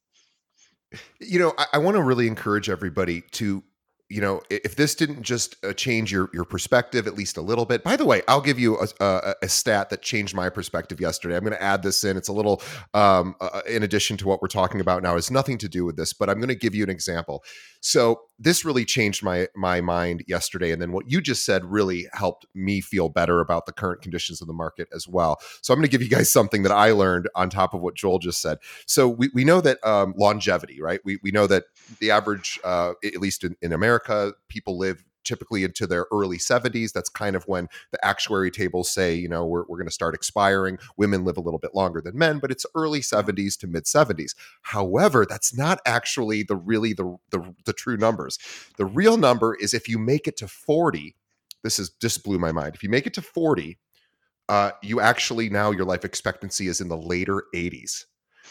You 1.20 1.38
know, 1.38 1.53
I, 1.59 1.66
I 1.75 1.79
want 1.79 1.96
to 1.96 2.03
really 2.03 2.27
encourage 2.27 2.68
everybody 2.68 3.20
to 3.33 3.62
you 4.11 4.20
know, 4.20 4.42
if 4.51 4.75
this 4.75 4.96
didn't 4.96 5.23
just 5.23 5.55
uh, 5.64 5.73
change 5.73 6.11
your 6.11 6.29
your 6.35 6.44
perspective 6.44 7.07
at 7.07 7.14
least 7.14 7.37
a 7.37 7.40
little 7.40 7.64
bit. 7.64 7.85
By 7.85 7.94
the 7.94 8.05
way, 8.05 8.23
I'll 8.27 8.40
give 8.40 8.59
you 8.59 8.77
a, 8.77 8.88
a, 8.99 9.35
a 9.42 9.49
stat 9.49 9.88
that 9.90 10.03
changed 10.03 10.35
my 10.35 10.51
perspective 10.51 11.01
yesterday. 11.01 11.37
I'm 11.37 11.44
going 11.44 11.53
to 11.53 11.62
add 11.62 11.85
this 11.85 12.03
in. 12.03 12.16
It's 12.16 12.29
a 12.29 12.33
little 12.33 12.61
um, 12.92 13.37
uh, 13.40 13.51
uh, 13.53 13.61
in 13.68 13.85
addition 13.85 14.16
to 14.18 14.27
what 14.27 14.42
we're 14.42 14.49
talking 14.49 14.81
about 14.81 15.05
now. 15.05 15.16
It's 15.16 15.31
nothing 15.31 15.59
to 15.59 15.68
do 15.68 15.85
with 15.85 15.96
this, 15.96 16.12
but 16.12 16.29
I'm 16.29 16.38
going 16.38 16.49
to 16.49 16.57
give 16.57 16.75
you 16.75 16.83
an 16.83 16.90
example. 16.90 17.44
So 17.81 18.23
this 18.38 18.64
really 18.64 18.85
changed 18.85 19.23
my 19.23 19.46
my 19.55 19.81
mind 19.81 20.25
yesterday, 20.27 20.73
and 20.73 20.83
then 20.83 20.90
what 20.90 21.09
you 21.09 21.20
just 21.20 21.44
said 21.44 21.64
really 21.64 22.09
helped 22.12 22.46
me 22.53 22.81
feel 22.81 23.09
better 23.09 23.40
about 23.40 23.66
the 23.66 23.73
current 23.73 24.03
conditions 24.03 24.40
of 24.40 24.49
the 24.49 24.53
market 24.53 24.88
as 24.92 25.07
well. 25.07 25.38
So 25.62 25.73
I'm 25.73 25.79
going 25.79 25.88
to 25.88 25.90
give 25.90 26.03
you 26.03 26.09
guys 26.09 26.33
something 26.33 26.64
that 26.64 26.73
I 26.73 26.90
learned 26.90 27.29
on 27.37 27.49
top 27.49 27.75
of 27.75 27.81
what 27.81 27.94
Joel 27.94 28.18
just 28.18 28.42
said. 28.42 28.59
So 28.87 29.09
we 29.09 29.31
we 29.33 29.44
know 29.44 29.61
that 29.61 29.79
um, 29.87 30.14
longevity, 30.16 30.83
right? 30.83 31.01
We 31.05 31.20
we 31.23 31.31
know 31.31 31.46
that 31.46 31.64
the 32.01 32.11
average, 32.11 32.59
uh, 32.64 32.94
at 33.05 33.20
least 33.20 33.44
in, 33.44 33.57
in 33.62 33.73
America, 33.73 34.00
people 34.49 34.79
live 34.79 35.05
typically 35.25 35.65
into 35.65 35.87
their 35.87 36.07
early 36.13 36.39
70s. 36.39 36.93
That's 36.93 37.09
kind 37.09 37.37
of 37.37 37.45
when 37.45 37.69
the 37.93 38.05
actuary 38.05 38.51
tables 38.51 38.91
say, 38.91 39.15
you 39.15 39.29
know, 39.29 39.45
we're, 39.45 39.65
we're 39.69 39.77
going 39.77 39.87
to 39.87 39.93
start 39.93 40.15
expiring. 40.15 40.79
Women 40.97 41.25
live 41.25 41.37
a 41.37 41.41
little 41.41 41.59
bit 41.59 41.75
longer 41.75 42.01
than 42.01 42.19
men, 42.19 42.39
but 42.39 42.51
it's 42.51 42.67
early 42.75 43.01
70s 43.01 43.59
to 43.59 43.67
mid 43.67 43.85
70s. 43.85 44.35
However, 44.63 45.27
that's 45.29 45.57
not 45.57 45.81
actually 45.87 46.43
the 46.43 46.57
really 46.57 46.93
the, 46.93 47.17
the, 47.31 47.55
the 47.65 47.73
true 47.73 47.97
numbers. 47.97 48.39
The 48.77 48.87
real 48.87 49.17
number 49.17 49.55
is 49.55 49.75
if 49.75 49.89
you 49.89 49.99
make 49.99 50.27
it 50.27 50.37
to 50.39 50.49
40, 50.49 51.15
this 51.63 51.79
is 51.79 51.91
just 52.01 52.25
blew 52.25 52.39
my 52.39 52.53
mind. 52.53 52.75
If 52.75 52.83
you 52.83 52.89
make 52.89 53.07
it 53.07 53.15
to 53.15 53.23
40, 53.23 53.79
uh, 54.49 54.73
you 54.83 55.01
actually 55.01 55.49
now 55.49 55.71
your 55.71 55.85
life 55.85 56.05
expectancy 56.05 56.67
is 56.67 56.81
in 56.81 56.89
the 56.89 56.97
later 56.97 57.45
80s 57.55 58.07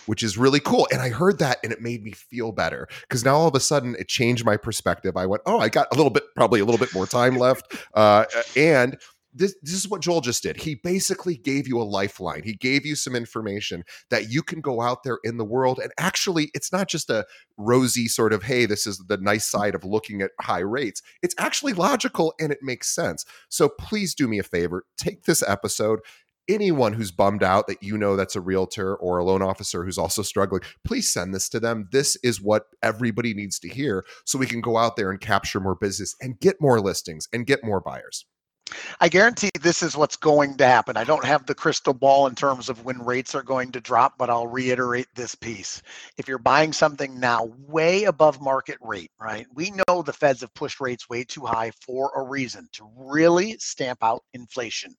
which 0.06 0.24
is 0.24 0.38
really 0.38 0.60
cool. 0.60 0.88
And 0.92 1.02
I 1.02 1.10
heard 1.10 1.40
that 1.40 1.60
and 1.64 1.72
it 1.72 1.82
made 1.82 2.04
me 2.04 2.12
feel 2.12 2.52
better 2.52 2.88
because 3.02 3.24
now 3.24 3.36
all 3.36 3.48
of 3.48 3.56
a 3.56 3.60
sudden 3.60 3.96
it 4.00 4.08
changed 4.08 4.46
my 4.46 4.58
perspective. 4.58 5.18
I 5.18 5.26
went, 5.26 5.44
oh, 5.46 5.60
I 5.60 5.70
got 5.70 5.88
a 5.92 5.96
little 5.96 6.12
bit, 6.12 6.24
probably 6.36 6.60
a 6.60 6.66
little 6.66 6.80
bit 6.80 6.94
more 6.94 7.06
time 7.06 7.38
left. 7.38 7.76
Uh, 7.94 8.26
and 8.56 8.98
this, 9.34 9.56
this 9.62 9.76
is 9.76 9.88
what 9.88 10.02
Joel 10.02 10.22
just 10.22 10.42
did. 10.44 10.58
He 10.58 10.76
basically 10.76 11.38
gave 11.38 11.68
you 11.68 11.80
a 11.80 11.84
lifeline. 11.84 12.44
He 12.44 12.54
gave 12.54 12.86
you 12.86 12.96
some 12.96 13.16
information 13.16 13.84
that 14.10 14.30
you 14.30 14.42
can 14.42 14.60
go 14.60 14.82
out 14.82 15.04
there 15.04 15.20
in 15.24 15.38
the 15.38 15.46
world. 15.46 15.80
And 15.80 15.92
actually, 16.00 16.50
it's 16.54 16.72
not 16.72 16.88
just 16.88 17.10
a 17.10 17.26
rosy 17.58 18.08
sort 18.08 18.34
of, 18.34 18.44
hey, 18.44 18.66
this 18.66 18.88
is 18.88 18.98
the 19.08 19.18
nice 19.18 19.46
side 19.46 19.76
of 19.76 19.84
looking 19.84 20.22
at 20.22 20.32
high 20.42 20.60
rates. 20.60 21.02
It's 21.22 21.36
actually 21.38 21.74
logical 21.74 22.34
and 22.40 22.52
it 22.52 22.60
makes 22.62 22.94
sense. 22.94 23.26
So 23.50 23.70
please 23.70 24.16
do 24.16 24.28
me 24.28 24.40
a 24.40 24.44
favor 24.44 24.86
take 24.98 25.24
this 25.24 25.44
episode 25.48 26.00
anyone 26.50 26.94
who's 26.94 27.12
bummed 27.12 27.44
out 27.44 27.68
that 27.68 27.84
you 27.84 27.98
know 27.98 28.16
that's 28.16 28.36
a 28.36 28.42
realtor 28.42 28.96
or 28.96 29.20
a 29.20 29.24
loan 29.24 29.42
officer 29.42 29.86
who's 29.86 29.98
also 29.98 30.22
struggling, 30.22 30.64
please 30.84 31.10
send 31.10 31.34
this 31.34 31.48
to 31.50 31.60
them. 31.60 31.88
This 31.92 32.18
is 32.24 32.42
what 32.42 32.66
everybody 32.84 33.34
needs 33.34 33.60
to 33.60 33.70
hear 33.70 34.06
so 34.26 34.40
we 34.40 34.48
can 34.48 34.62
go 34.62 34.76
out 34.76 34.96
there 34.96 35.12
and 35.12 35.22
capture 35.22 35.60
more 35.60 35.76
business 35.76 36.16
and 36.20 36.40
get 36.40 36.60
more 36.60 36.82
listings 36.82 37.28
and 37.32 37.46
get 37.46 37.64
more 37.64 37.80
buyers. 37.80 38.26
I 39.00 39.10
guarantee 39.10 39.50
this 39.62 39.82
is 39.82 39.98
what's 39.98 40.16
going 40.16 40.58
to 40.58 40.66
happen. 40.66 40.98
I 40.98 41.04
don't 41.04 41.26
have 41.26 41.46
the 41.46 41.56
crystal 41.56 41.94
ball 41.94 42.28
in 42.28 42.36
terms 42.36 42.70
of 42.70 42.84
when 42.86 43.04
rates 43.04 43.34
are 43.36 43.44
going 43.44 43.72
to 43.72 43.82
drop, 43.82 44.18
but 44.18 44.30
I'll 44.30 44.48
reiterate 44.48 45.08
this 45.16 45.36
piece. 45.36 45.82
If 46.18 46.28
you're 46.28 46.38
buying 46.38 46.74
something 46.74 47.20
now 47.20 47.50
way 47.68 48.04
above 48.04 48.42
market 48.42 48.78
rate, 48.82 49.12
right? 49.20 49.48
We 49.54 49.72
know 49.72 50.02
the 50.02 50.14
feds 50.14 50.42
have 50.42 50.54
pushed 50.54 50.80
rates 50.80 51.10
way 51.10 51.24
too 51.24 51.46
high 51.46 51.72
for 51.82 52.12
a 52.16 52.24
reason 52.24 52.68
to 52.74 52.90
really 52.96 53.58
stamp 53.60 54.00
out 54.04 54.24
inflation. 54.34 54.96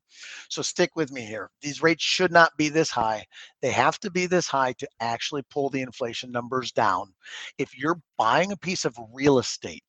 So 0.49 0.63
stick 0.63 0.91
with 0.97 1.13
me 1.13 1.23
here. 1.23 1.51
These 1.61 1.83
rates 1.83 2.03
should 2.03 2.33
not 2.33 2.57
be 2.57 2.69
this 2.69 2.91
high. 2.91 3.25
They 3.63 3.71
have 3.71 3.99
to 4.01 4.11
be 4.11 4.27
this 4.27 4.47
high 4.47 4.73
to 4.79 4.89
actually 5.01 5.43
pull 5.51 5.71
the 5.71 5.83
inflation 5.83 6.33
numbers 6.33 6.73
down. 6.73 7.13
If 7.59 7.77
you're 7.77 8.01
buying 8.19 8.53
a 8.53 8.57
piece 8.57 8.85
of 8.85 8.99
real 9.13 9.39
estate, 9.39 9.83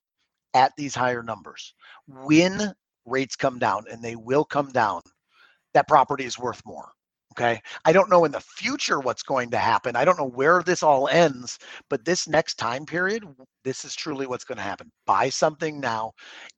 at 0.54 0.72
these 0.76 0.94
higher 0.94 1.22
numbers. 1.22 1.74
When 2.06 2.74
rates 3.06 3.36
come 3.36 3.58
down, 3.58 3.84
and 3.90 4.02
they 4.02 4.16
will 4.16 4.44
come 4.44 4.70
down, 4.70 5.02
that 5.74 5.88
property 5.88 6.24
is 6.24 6.38
worth 6.38 6.62
more. 6.64 6.92
Okay. 7.32 7.62
I 7.86 7.92
don't 7.92 8.10
know 8.10 8.26
in 8.26 8.32
the 8.32 8.40
future 8.40 9.00
what's 9.00 9.22
going 9.22 9.50
to 9.52 9.56
happen. 9.56 9.96
I 9.96 10.04
don't 10.04 10.18
know 10.18 10.28
where 10.28 10.62
this 10.62 10.82
all 10.82 11.08
ends, 11.08 11.58
but 11.88 12.04
this 12.04 12.28
next 12.28 12.56
time 12.56 12.84
period, 12.84 13.24
this 13.64 13.86
is 13.86 13.94
truly 13.94 14.26
what's 14.26 14.44
going 14.44 14.58
to 14.58 14.62
happen. 14.62 14.92
Buy 15.06 15.30
something 15.30 15.80
now 15.80 16.12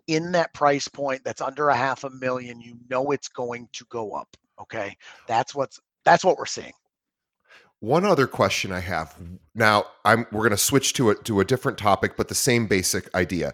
in 0.08 0.32
that 0.32 0.52
price 0.52 0.88
point 0.88 1.22
that's 1.24 1.40
under 1.40 1.68
a 1.68 1.76
half 1.76 2.02
a 2.02 2.10
million. 2.10 2.60
You 2.60 2.76
know 2.90 3.12
it's 3.12 3.28
going 3.28 3.68
to 3.72 3.84
go 3.88 4.14
up. 4.14 4.36
Okay. 4.60 4.96
That's 5.28 5.54
what's 5.54 5.78
that's 6.04 6.24
what 6.24 6.38
we're 6.38 6.46
seeing. 6.46 6.72
One 7.78 8.04
other 8.04 8.26
question 8.26 8.72
I 8.72 8.80
have 8.80 9.16
now, 9.54 9.84
I'm 10.04 10.26
we're 10.32 10.40
going 10.40 10.50
to 10.50 10.56
switch 10.56 10.92
to 10.94 11.10
a 11.10 11.14
to 11.22 11.38
a 11.38 11.44
different 11.44 11.78
topic, 11.78 12.16
but 12.16 12.28
the 12.28 12.34
same 12.34 12.66
basic 12.66 13.14
idea 13.14 13.52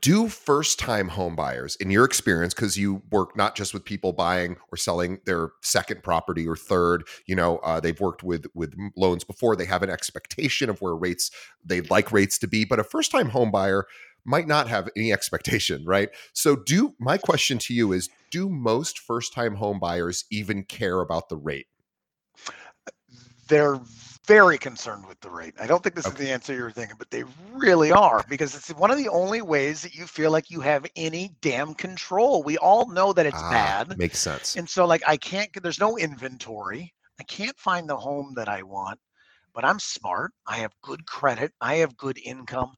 do 0.00 0.28
first 0.28 0.78
time 0.78 1.08
home 1.08 1.34
buyers 1.34 1.76
in 1.76 1.90
your 1.90 2.04
experience 2.04 2.54
because 2.54 2.76
you 2.76 3.02
work 3.10 3.36
not 3.36 3.56
just 3.56 3.74
with 3.74 3.84
people 3.84 4.12
buying 4.12 4.56
or 4.70 4.76
selling 4.76 5.18
their 5.26 5.50
second 5.62 6.02
property 6.02 6.46
or 6.46 6.56
third 6.56 7.02
you 7.26 7.34
know 7.34 7.58
uh, 7.58 7.80
they've 7.80 8.00
worked 8.00 8.22
with 8.22 8.46
with 8.54 8.74
loans 8.96 9.24
before 9.24 9.56
they 9.56 9.64
have 9.64 9.82
an 9.82 9.90
expectation 9.90 10.70
of 10.70 10.80
where 10.80 10.94
rates 10.94 11.30
they'd 11.64 11.90
like 11.90 12.12
rates 12.12 12.38
to 12.38 12.46
be 12.46 12.64
but 12.64 12.78
a 12.78 12.84
first 12.84 13.10
time 13.10 13.30
home 13.30 13.50
buyer 13.50 13.86
might 14.24 14.46
not 14.46 14.68
have 14.68 14.88
any 14.96 15.12
expectation 15.18 15.84
right? 15.84 16.10
So 16.32 16.56
do 16.56 16.94
my 17.00 17.18
question 17.18 17.58
to 17.58 17.74
you 17.74 17.92
is 17.92 18.08
do 18.30 18.48
most 18.48 18.98
first 18.98 19.32
time 19.32 19.56
home 19.56 19.80
buyers 19.80 20.24
even 20.30 20.62
care 20.64 21.00
about 21.00 21.28
the 21.28 21.36
rate? 21.36 21.66
They're 23.48 23.80
very 24.28 24.58
concerned 24.58 25.06
with 25.06 25.18
the 25.20 25.30
rate. 25.30 25.54
I 25.58 25.66
don't 25.66 25.82
think 25.82 25.94
this 25.94 26.06
okay. 26.06 26.14
is 26.14 26.20
the 26.20 26.30
answer 26.30 26.54
you're 26.54 26.70
thinking, 26.70 26.96
but 26.98 27.10
they 27.10 27.24
really 27.54 27.90
are 27.90 28.24
because 28.28 28.54
it's 28.54 28.68
one 28.74 28.90
of 28.90 28.98
the 28.98 29.08
only 29.08 29.40
ways 29.40 29.80
that 29.80 29.94
you 29.94 30.06
feel 30.06 30.30
like 30.30 30.50
you 30.50 30.60
have 30.60 30.84
any 30.96 31.34
damn 31.40 31.72
control. 31.72 32.42
We 32.42 32.58
all 32.58 32.86
know 32.92 33.14
that 33.14 33.24
it's 33.24 33.38
ah, 33.38 33.50
bad. 33.50 33.98
Makes 33.98 34.18
sense. 34.18 34.54
And 34.56 34.68
so, 34.68 34.84
like, 34.84 35.02
I 35.06 35.16
can't, 35.16 35.50
there's 35.62 35.80
no 35.80 35.96
inventory. 35.96 36.92
I 37.18 37.22
can't 37.24 37.58
find 37.58 37.88
the 37.88 37.96
home 37.96 38.34
that 38.36 38.50
I 38.50 38.62
want, 38.62 39.00
but 39.54 39.64
I'm 39.64 39.78
smart. 39.78 40.32
I 40.46 40.58
have 40.58 40.72
good 40.82 41.06
credit. 41.06 41.52
I 41.62 41.76
have 41.76 41.96
good 41.96 42.18
income. 42.22 42.74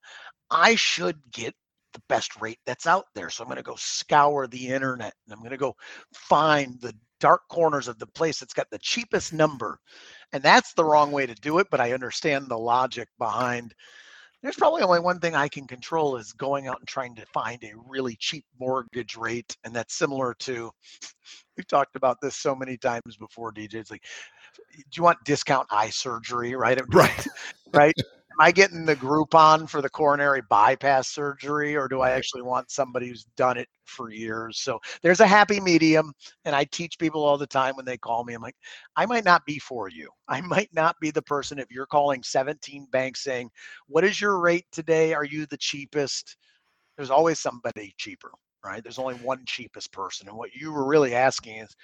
I 0.53 0.77
should 0.77 1.19
get 1.33 1.55
the 1.95 2.03
best 2.09 2.41
rate 2.41 2.61
that's 2.65 2.87
out 2.87 3.07
there. 3.17 3.29
So 3.29 3.43
I'm 3.43 3.49
going 3.49 3.57
to 3.57 3.65
go 3.65 3.75
scour 3.77 4.47
the 4.47 4.69
internet 4.69 5.15
and 5.27 5.33
I'm 5.33 5.41
going 5.41 5.51
to 5.51 5.57
go 5.57 5.75
find 6.15 6.81
the 6.81 6.95
dark 7.19 7.43
corners 7.49 7.89
of 7.89 7.99
the 7.99 8.07
place 8.07 8.39
that's 8.39 8.55
got 8.55 8.71
the 8.71 8.79
cheapest 8.79 9.33
number 9.33 9.79
and 10.33 10.43
that's 10.43 10.73
the 10.75 10.85
wrong 10.85 11.13
way 11.13 11.27
to 11.27 11.35
do 11.35 11.59
it, 11.59 11.69
but 11.71 11.81
I 11.81 11.93
understand 11.93 12.49
the 12.49 12.59
logic 12.59 13.09
behind 13.19 13.75
there's 14.43 14.57
probably 14.57 14.83
only 14.83 15.01
one 15.01 15.21
thing 15.21 15.35
I 15.35 15.49
can 15.49 15.67
control 15.67 16.17
is 16.17 16.33
going 16.33 16.67
out 16.67 16.79
and 16.79 16.89
trying 16.89 17.15
to 17.17 17.27
find 17.27 17.63
a 17.63 17.73
really 17.87 18.17
cheap 18.19 18.45
mortgage 18.59 19.17
rate. 19.17 19.55
And 19.65 19.75
that's 19.75 19.95
similar 19.95 20.35
to 20.41 20.71
we've 21.57 21.67
talked 21.67 21.97
about 21.97 22.19
this 22.23 22.37
so 22.37 22.55
many 22.55 22.77
times 22.79 23.17
before, 23.19 23.53
DJ. 23.53 23.75
It's 23.75 23.91
like, 23.91 24.05
do 24.77 24.83
you 24.95 25.03
want 25.03 25.19
discount 25.25 25.67
eye 25.71 25.91
surgery? 25.91 26.55
Right. 26.55 26.81
Right. 26.95 27.27
right. 27.75 27.95
Am 28.33 28.41
I 28.41 28.53
getting 28.53 28.87
the 28.87 28.95
Groupon 28.97 29.69
for 29.69 29.83
the 29.83 29.91
coronary 29.91 30.41
bypass 30.49 31.09
surgery, 31.09 31.77
or 31.77 31.89
do 31.89 32.01
I 32.01 32.11
actually 32.11 32.43
want 32.43 32.71
somebody 32.71 33.09
who's 33.09 33.25
done 33.37 33.57
it 33.57 33.69
for 33.85 34.11
years? 34.11 34.61
So 34.61 34.79
there's 35.03 35.21
a 35.21 35.27
happy 35.27 35.61
medium, 35.61 36.13
and 36.45 36.55
I 36.55 36.65
teach 36.65 36.99
people 36.99 37.25
all 37.25 37.37
the 37.37 37.47
time 37.47 37.75
when 37.77 37.85
they 37.85 37.99
call 37.99 38.25
me. 38.25 38.35
I'm 38.35 38.43
like, 38.43 38.55
I 38.97 39.05
might 39.07 39.25
not 39.25 39.45
be 39.47 39.59
for 39.59 39.89
you. 39.89 40.11
I 40.29 40.41
might 40.43 40.71
not 40.73 40.97
be 41.01 41.11
the 41.11 41.23
person 41.23 41.59
if 41.59 41.71
you're 41.71 41.87
calling 41.87 42.23
17 42.23 42.87
banks 42.93 43.25
saying, 43.25 43.51
"What 43.89 44.05
is 44.05 44.21
your 44.21 44.39
rate 44.39 44.67
today? 44.71 45.13
Are 45.13 45.25
you 45.25 45.47
the 45.47 45.57
cheapest?" 45.59 46.37
There's 46.97 47.11
always 47.11 47.41
somebody 47.41 47.95
cheaper, 47.99 48.31
right? 48.65 48.83
There's 48.83 48.99
only 48.99 49.15
one 49.17 49.45
cheapest 49.47 49.93
person, 49.93 50.29
and 50.29 50.37
what 50.37 50.55
you 50.55 50.73
were 50.73 50.87
really 50.87 51.15
asking 51.15 51.57
is, 51.59 51.75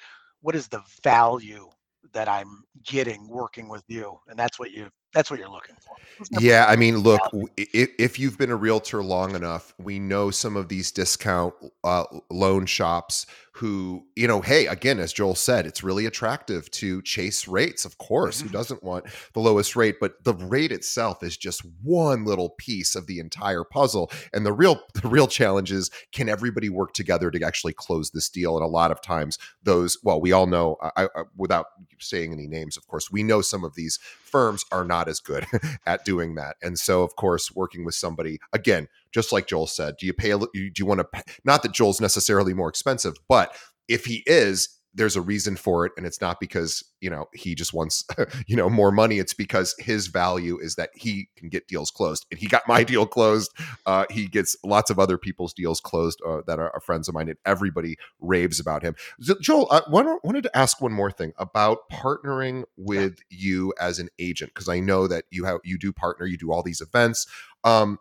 what 0.42 0.54
is 0.56 0.68
the 0.68 0.82
value 1.02 1.68
that 2.12 2.28
I'm 2.28 2.62
getting 2.84 3.26
working 3.28 3.68
with 3.68 3.82
you, 3.88 4.18
and 4.28 4.38
that's 4.38 4.58
what 4.58 4.70
you 4.72 4.88
that's 5.16 5.30
what 5.30 5.40
you're 5.40 5.48
looking 5.48 5.74
for. 5.80 5.96
Yeah, 6.40 6.66
I 6.66 6.76
mean, 6.76 6.98
look, 6.98 7.20
if, 7.56 7.90
if, 7.98 8.18
you've 8.18 8.38
been 8.38 8.50
a 8.50 8.56
realtor 8.56 9.02
long 9.02 9.34
enough, 9.34 9.74
we 9.78 9.98
know 9.98 10.30
some 10.30 10.56
of 10.56 10.68
these 10.68 10.90
discount 10.90 11.54
uh, 11.84 12.04
loan 12.30 12.66
shops 12.66 13.26
who, 13.52 14.04
you 14.16 14.28
know, 14.28 14.42
hey, 14.42 14.66
again, 14.66 14.98
as 14.98 15.14
Joel 15.14 15.34
said, 15.34 15.66
it's 15.66 15.82
really 15.82 16.04
attractive 16.04 16.70
to 16.72 17.00
chase 17.02 17.48
rates. 17.48 17.84
Of 17.86 17.96
course, 17.96 18.38
mm-hmm. 18.38 18.48
who 18.48 18.52
doesn't 18.52 18.82
want 18.82 19.06
the 19.32 19.40
lowest 19.40 19.76
rate? 19.76 19.96
But 19.98 20.24
the 20.24 20.34
rate 20.34 20.72
itself 20.72 21.22
is 21.22 21.36
just 21.38 21.62
one 21.82 22.24
little 22.24 22.50
piece 22.58 22.94
of 22.94 23.06
the 23.06 23.18
entire 23.18 23.64
puzzle. 23.64 24.10
And 24.34 24.44
the 24.44 24.52
real, 24.52 24.80
the 24.94 25.08
real 25.08 25.26
challenge 25.26 25.72
is, 25.72 25.90
can 26.12 26.28
everybody 26.28 26.68
work 26.68 26.92
together 26.92 27.30
to 27.30 27.42
actually 27.42 27.72
close 27.72 28.10
this 28.10 28.28
deal? 28.28 28.56
And 28.56 28.64
a 28.64 28.68
lot 28.68 28.90
of 28.90 29.00
times, 29.00 29.38
those, 29.62 29.98
well, 30.02 30.20
we 30.20 30.32
all 30.32 30.46
know, 30.46 30.76
I, 30.82 31.04
I, 31.04 31.22
without 31.36 31.66
saying 31.98 32.32
any 32.32 32.46
names, 32.46 32.76
of 32.76 32.86
course, 32.86 33.10
we 33.10 33.22
know 33.22 33.40
some 33.40 33.64
of 33.64 33.74
these 33.74 33.98
firms 34.36 34.66
are 34.70 34.84
not 34.84 35.08
as 35.08 35.18
good 35.18 35.46
at 35.86 36.04
doing 36.04 36.34
that. 36.34 36.56
And 36.62 36.78
so, 36.78 37.02
of 37.02 37.16
course, 37.16 37.50
working 37.54 37.86
with 37.86 37.94
somebody 37.94 38.38
again, 38.52 38.86
just 39.12 39.32
like 39.32 39.46
Joel 39.46 39.66
said, 39.66 39.96
do 39.96 40.04
you 40.04 40.12
pay? 40.12 40.30
Do 40.30 40.48
you 40.76 40.84
want 40.84 41.00
to? 41.00 41.22
Not 41.42 41.62
that 41.62 41.72
Joel's 41.72 42.02
necessarily 42.02 42.52
more 42.52 42.68
expensive, 42.68 43.14
but 43.30 43.56
if 43.88 44.04
he 44.04 44.22
is, 44.26 44.75
there's 44.96 45.16
a 45.16 45.20
reason 45.20 45.56
for 45.56 45.86
it 45.86 45.92
and 45.96 46.06
it's 46.06 46.20
not 46.20 46.40
because 46.40 46.82
you 47.00 47.10
know 47.10 47.28
he 47.34 47.54
just 47.54 47.72
wants 47.72 48.04
you 48.46 48.56
know 48.56 48.68
more 48.68 48.90
money. 48.90 49.18
It's 49.18 49.34
because 49.34 49.74
his 49.78 50.08
value 50.08 50.58
is 50.58 50.74
that 50.76 50.90
he 50.94 51.28
can 51.36 51.48
get 51.48 51.68
deals 51.68 51.90
closed 51.90 52.26
and 52.30 52.40
he 52.40 52.46
got 52.46 52.66
my 52.66 52.82
deal 52.92 53.06
closed. 53.06 53.52
Uh, 53.84 54.06
he 54.10 54.26
gets 54.26 54.56
lots 54.64 54.90
of 54.90 54.98
other 54.98 55.18
people's 55.18 55.52
deals 55.52 55.80
closed 55.80 56.20
uh, 56.26 56.40
that 56.46 56.58
are, 56.58 56.72
friends 56.82 57.08
of 57.08 57.14
mine 57.14 57.28
and 57.28 57.38
everybody 57.44 57.96
raves 58.20 58.60
about 58.60 58.82
him. 58.82 58.94
Joel 59.40 59.66
i 59.70 59.80
wanted 59.88 60.42
to 60.42 60.56
ask 60.56 60.80
one 60.80 60.92
more 60.92 61.10
thing 61.10 61.32
about 61.38 61.78
partnering 61.90 62.64
with 62.76 63.18
you 63.30 63.72
as 63.80 63.98
an 63.98 64.08
agent 64.18 64.52
because 64.54 64.68
i 64.68 64.78
know 64.78 65.06
that 65.08 65.24
you 65.30 65.44
have 65.44 65.58
you 65.64 65.78
do 65.78 65.92
partner 65.92 66.26
you 66.26 66.36
do 66.36 66.52
all 66.52 66.62
these 66.62 66.80
events. 66.80 67.26
Um, 67.64 67.98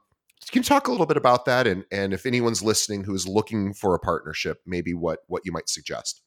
can 0.52 0.60
you 0.60 0.64
talk 0.64 0.88
a 0.88 0.92
little 0.92 1.06
bit 1.06 1.18
about 1.18 1.46
that 1.46 1.68
and 1.68 1.86
and 1.92 2.14
if 2.14 2.26
anyone's 2.26 2.62
listening 2.62 3.04
who 3.04 3.14
is 3.14 3.28
looking 3.28 3.74
for 3.74 3.96
a 3.96 4.00
partnership 4.00 4.62
maybe 4.66 4.94
what 4.94 5.20
what 5.28 5.42
you 5.46 5.52
might 5.52 5.70
suggest 5.70 6.22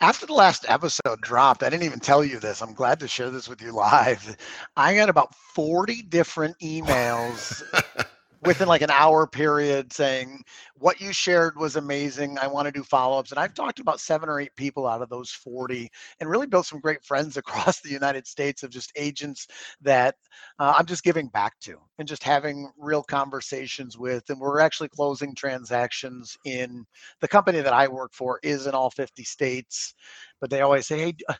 after 0.00 0.26
the 0.26 0.32
last 0.32 0.64
episode 0.68 1.20
dropped, 1.20 1.62
I 1.62 1.70
didn't 1.70 1.84
even 1.84 2.00
tell 2.00 2.24
you 2.24 2.38
this. 2.38 2.62
I'm 2.62 2.74
glad 2.74 3.00
to 3.00 3.08
share 3.08 3.30
this 3.30 3.48
with 3.48 3.60
you 3.60 3.72
live. 3.74 4.36
I 4.76 4.94
got 4.94 5.08
about 5.08 5.34
40 5.34 6.02
different 6.02 6.58
emails 6.60 7.62
within 8.42 8.68
like 8.68 8.82
an 8.82 8.90
hour 8.90 9.26
period 9.26 9.92
saying 9.92 10.42
what 10.74 11.00
you 11.00 11.12
shared 11.12 11.56
was 11.56 11.76
amazing 11.76 12.38
i 12.38 12.46
want 12.46 12.66
to 12.66 12.72
do 12.72 12.82
follow-ups 12.82 13.30
and 13.30 13.38
i've 13.38 13.54
talked 13.54 13.76
to 13.76 13.82
about 13.82 14.00
seven 14.00 14.28
or 14.28 14.40
eight 14.40 14.54
people 14.56 14.86
out 14.86 15.02
of 15.02 15.08
those 15.08 15.30
40 15.30 15.88
and 16.20 16.30
really 16.30 16.46
built 16.46 16.66
some 16.66 16.80
great 16.80 17.04
friends 17.04 17.36
across 17.36 17.80
the 17.80 17.90
united 17.90 18.26
states 18.26 18.62
of 18.62 18.70
just 18.70 18.92
agents 18.96 19.46
that 19.80 20.14
uh, 20.58 20.74
i'm 20.78 20.86
just 20.86 21.02
giving 21.02 21.28
back 21.28 21.58
to 21.60 21.76
and 21.98 22.06
just 22.06 22.22
having 22.22 22.70
real 22.78 23.02
conversations 23.02 23.98
with 23.98 24.28
and 24.30 24.40
we're 24.40 24.60
actually 24.60 24.88
closing 24.88 25.34
transactions 25.34 26.36
in 26.44 26.84
the 27.20 27.28
company 27.28 27.60
that 27.60 27.72
i 27.72 27.88
work 27.88 28.12
for 28.12 28.38
is 28.42 28.66
in 28.66 28.74
all 28.74 28.90
50 28.90 29.24
states 29.24 29.94
but 30.40 30.50
they 30.50 30.60
always 30.60 30.86
say 30.86 30.98
hey 30.98 31.14
uh, 31.28 31.34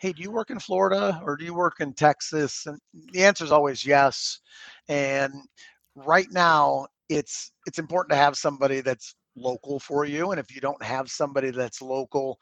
hey 0.00 0.12
do 0.12 0.22
you 0.22 0.30
work 0.30 0.50
in 0.50 0.58
florida 0.58 1.20
or 1.24 1.36
do 1.36 1.44
you 1.44 1.54
work 1.54 1.80
in 1.80 1.92
texas? 1.92 2.66
and 2.66 2.78
the 3.12 3.24
answer 3.24 3.44
is 3.44 3.52
always 3.52 3.84
yes 3.84 4.40
and 4.88 5.32
right 6.06 6.28
now 6.30 6.86
it's 7.08 7.52
it's 7.66 7.78
important 7.78 8.10
to 8.10 8.16
have 8.16 8.36
somebody 8.36 8.80
that's 8.80 9.14
local 9.36 9.78
for 9.78 10.04
you 10.04 10.32
and 10.32 10.40
if 10.40 10.52
you 10.54 10.60
don't 10.60 10.82
have 10.82 11.08
somebody 11.08 11.50
that's 11.50 11.80
local 11.80 12.38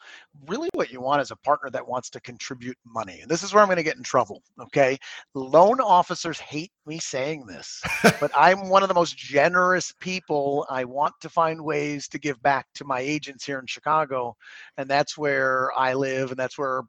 really 0.46 0.68
what 0.72 0.90
you 0.90 1.00
want 1.00 1.20
is 1.20 1.30
a 1.30 1.36
partner 1.36 1.68
that 1.70 1.86
wants 1.86 2.08
to 2.08 2.20
contribute 2.20 2.76
money 2.86 3.20
and 3.20 3.30
this 3.30 3.42
is 3.42 3.52
where 3.52 3.62
i'm 3.62 3.68
going 3.68 3.76
to 3.76 3.82
get 3.82 3.96
in 3.96 4.02
trouble 4.02 4.42
okay? 4.60 4.96
Loan 5.34 5.80
officers 5.80 6.38
hate 6.38 6.72
me 6.86 6.98
saying 6.98 7.44
this 7.44 7.82
but 8.18 8.30
i'm 8.36 8.68
one 8.68 8.82
of 8.82 8.88
the 8.88 8.94
most 8.94 9.16
generous 9.16 9.92
people. 10.00 10.66
I 10.70 10.84
want 10.84 11.14
to 11.20 11.28
find 11.28 11.62
ways 11.62 12.08
to 12.08 12.18
give 12.18 12.40
back 12.42 12.66
to 12.76 12.84
my 12.84 13.00
agents 13.00 13.44
here 13.44 13.58
in 13.58 13.66
chicago 13.66 14.34
and 14.78 14.88
that's 14.88 15.18
where 15.18 15.70
i 15.78 15.92
live 15.92 16.30
and 16.30 16.38
that's 16.38 16.56
where 16.56 16.82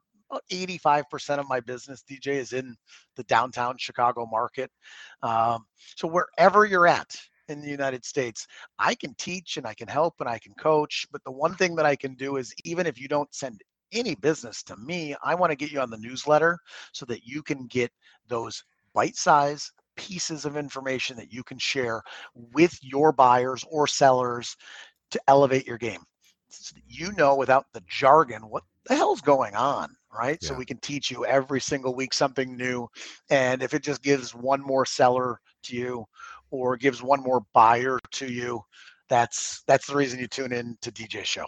85% 0.50 1.38
of 1.38 1.48
my 1.48 1.60
business, 1.60 2.04
DJ, 2.08 2.28
is 2.28 2.52
in 2.52 2.76
the 3.16 3.24
downtown 3.24 3.76
Chicago 3.78 4.26
market. 4.26 4.70
Um, 5.22 5.66
so 5.96 6.08
wherever 6.08 6.64
you're 6.64 6.86
at, 6.86 7.16
in 7.48 7.60
the 7.60 7.68
United 7.68 8.04
States. 8.04 8.46
I 8.78 8.94
can 8.94 9.14
teach 9.14 9.56
and 9.56 9.66
I 9.66 9.74
can 9.74 9.88
help 9.88 10.16
and 10.20 10.28
I 10.28 10.38
can 10.38 10.54
coach, 10.54 11.06
but 11.10 11.24
the 11.24 11.30
one 11.30 11.54
thing 11.54 11.74
that 11.76 11.86
I 11.86 11.96
can 11.96 12.14
do 12.14 12.36
is 12.36 12.54
even 12.64 12.86
if 12.86 13.00
you 13.00 13.08
don't 13.08 13.32
send 13.34 13.62
any 13.92 14.14
business 14.14 14.62
to 14.64 14.76
me, 14.76 15.16
I 15.24 15.34
want 15.34 15.50
to 15.50 15.56
get 15.56 15.72
you 15.72 15.80
on 15.80 15.90
the 15.90 15.98
newsletter 15.98 16.58
so 16.92 17.06
that 17.06 17.24
you 17.24 17.42
can 17.42 17.66
get 17.66 17.90
those 18.28 18.62
bite 18.94 19.16
size 19.16 19.72
pieces 19.96 20.44
of 20.44 20.56
information 20.56 21.16
that 21.16 21.32
you 21.32 21.42
can 21.42 21.58
share 21.58 22.02
with 22.34 22.78
your 22.82 23.12
buyers 23.12 23.64
or 23.68 23.86
sellers 23.86 24.56
to 25.10 25.20
elevate 25.26 25.66
your 25.66 25.78
game. 25.78 26.02
So 26.50 26.76
you 26.86 27.12
know 27.12 27.36
without 27.36 27.66
the 27.72 27.82
jargon 27.88 28.42
what 28.42 28.64
the 28.86 28.94
hell's 28.96 29.20
going 29.20 29.54
on, 29.54 29.94
right? 30.14 30.38
Yeah. 30.40 30.48
So 30.48 30.54
we 30.54 30.64
can 30.64 30.78
teach 30.78 31.10
you 31.10 31.26
every 31.26 31.60
single 31.60 31.94
week 31.94 32.14
something 32.14 32.56
new. 32.56 32.88
And 33.30 33.62
if 33.62 33.74
it 33.74 33.82
just 33.82 34.02
gives 34.02 34.34
one 34.34 34.60
more 34.60 34.86
seller 34.86 35.40
to 35.64 35.76
you 35.76 36.06
or 36.50 36.76
gives 36.76 37.02
one 37.02 37.22
more 37.22 37.42
buyer 37.52 37.98
to 38.12 38.32
you, 38.32 38.62
that's 39.08 39.62
that's 39.66 39.86
the 39.86 39.96
reason 39.96 40.18
you 40.18 40.26
tune 40.26 40.52
in 40.52 40.76
to 40.82 40.90
DJ 40.90 41.24
show. 41.24 41.46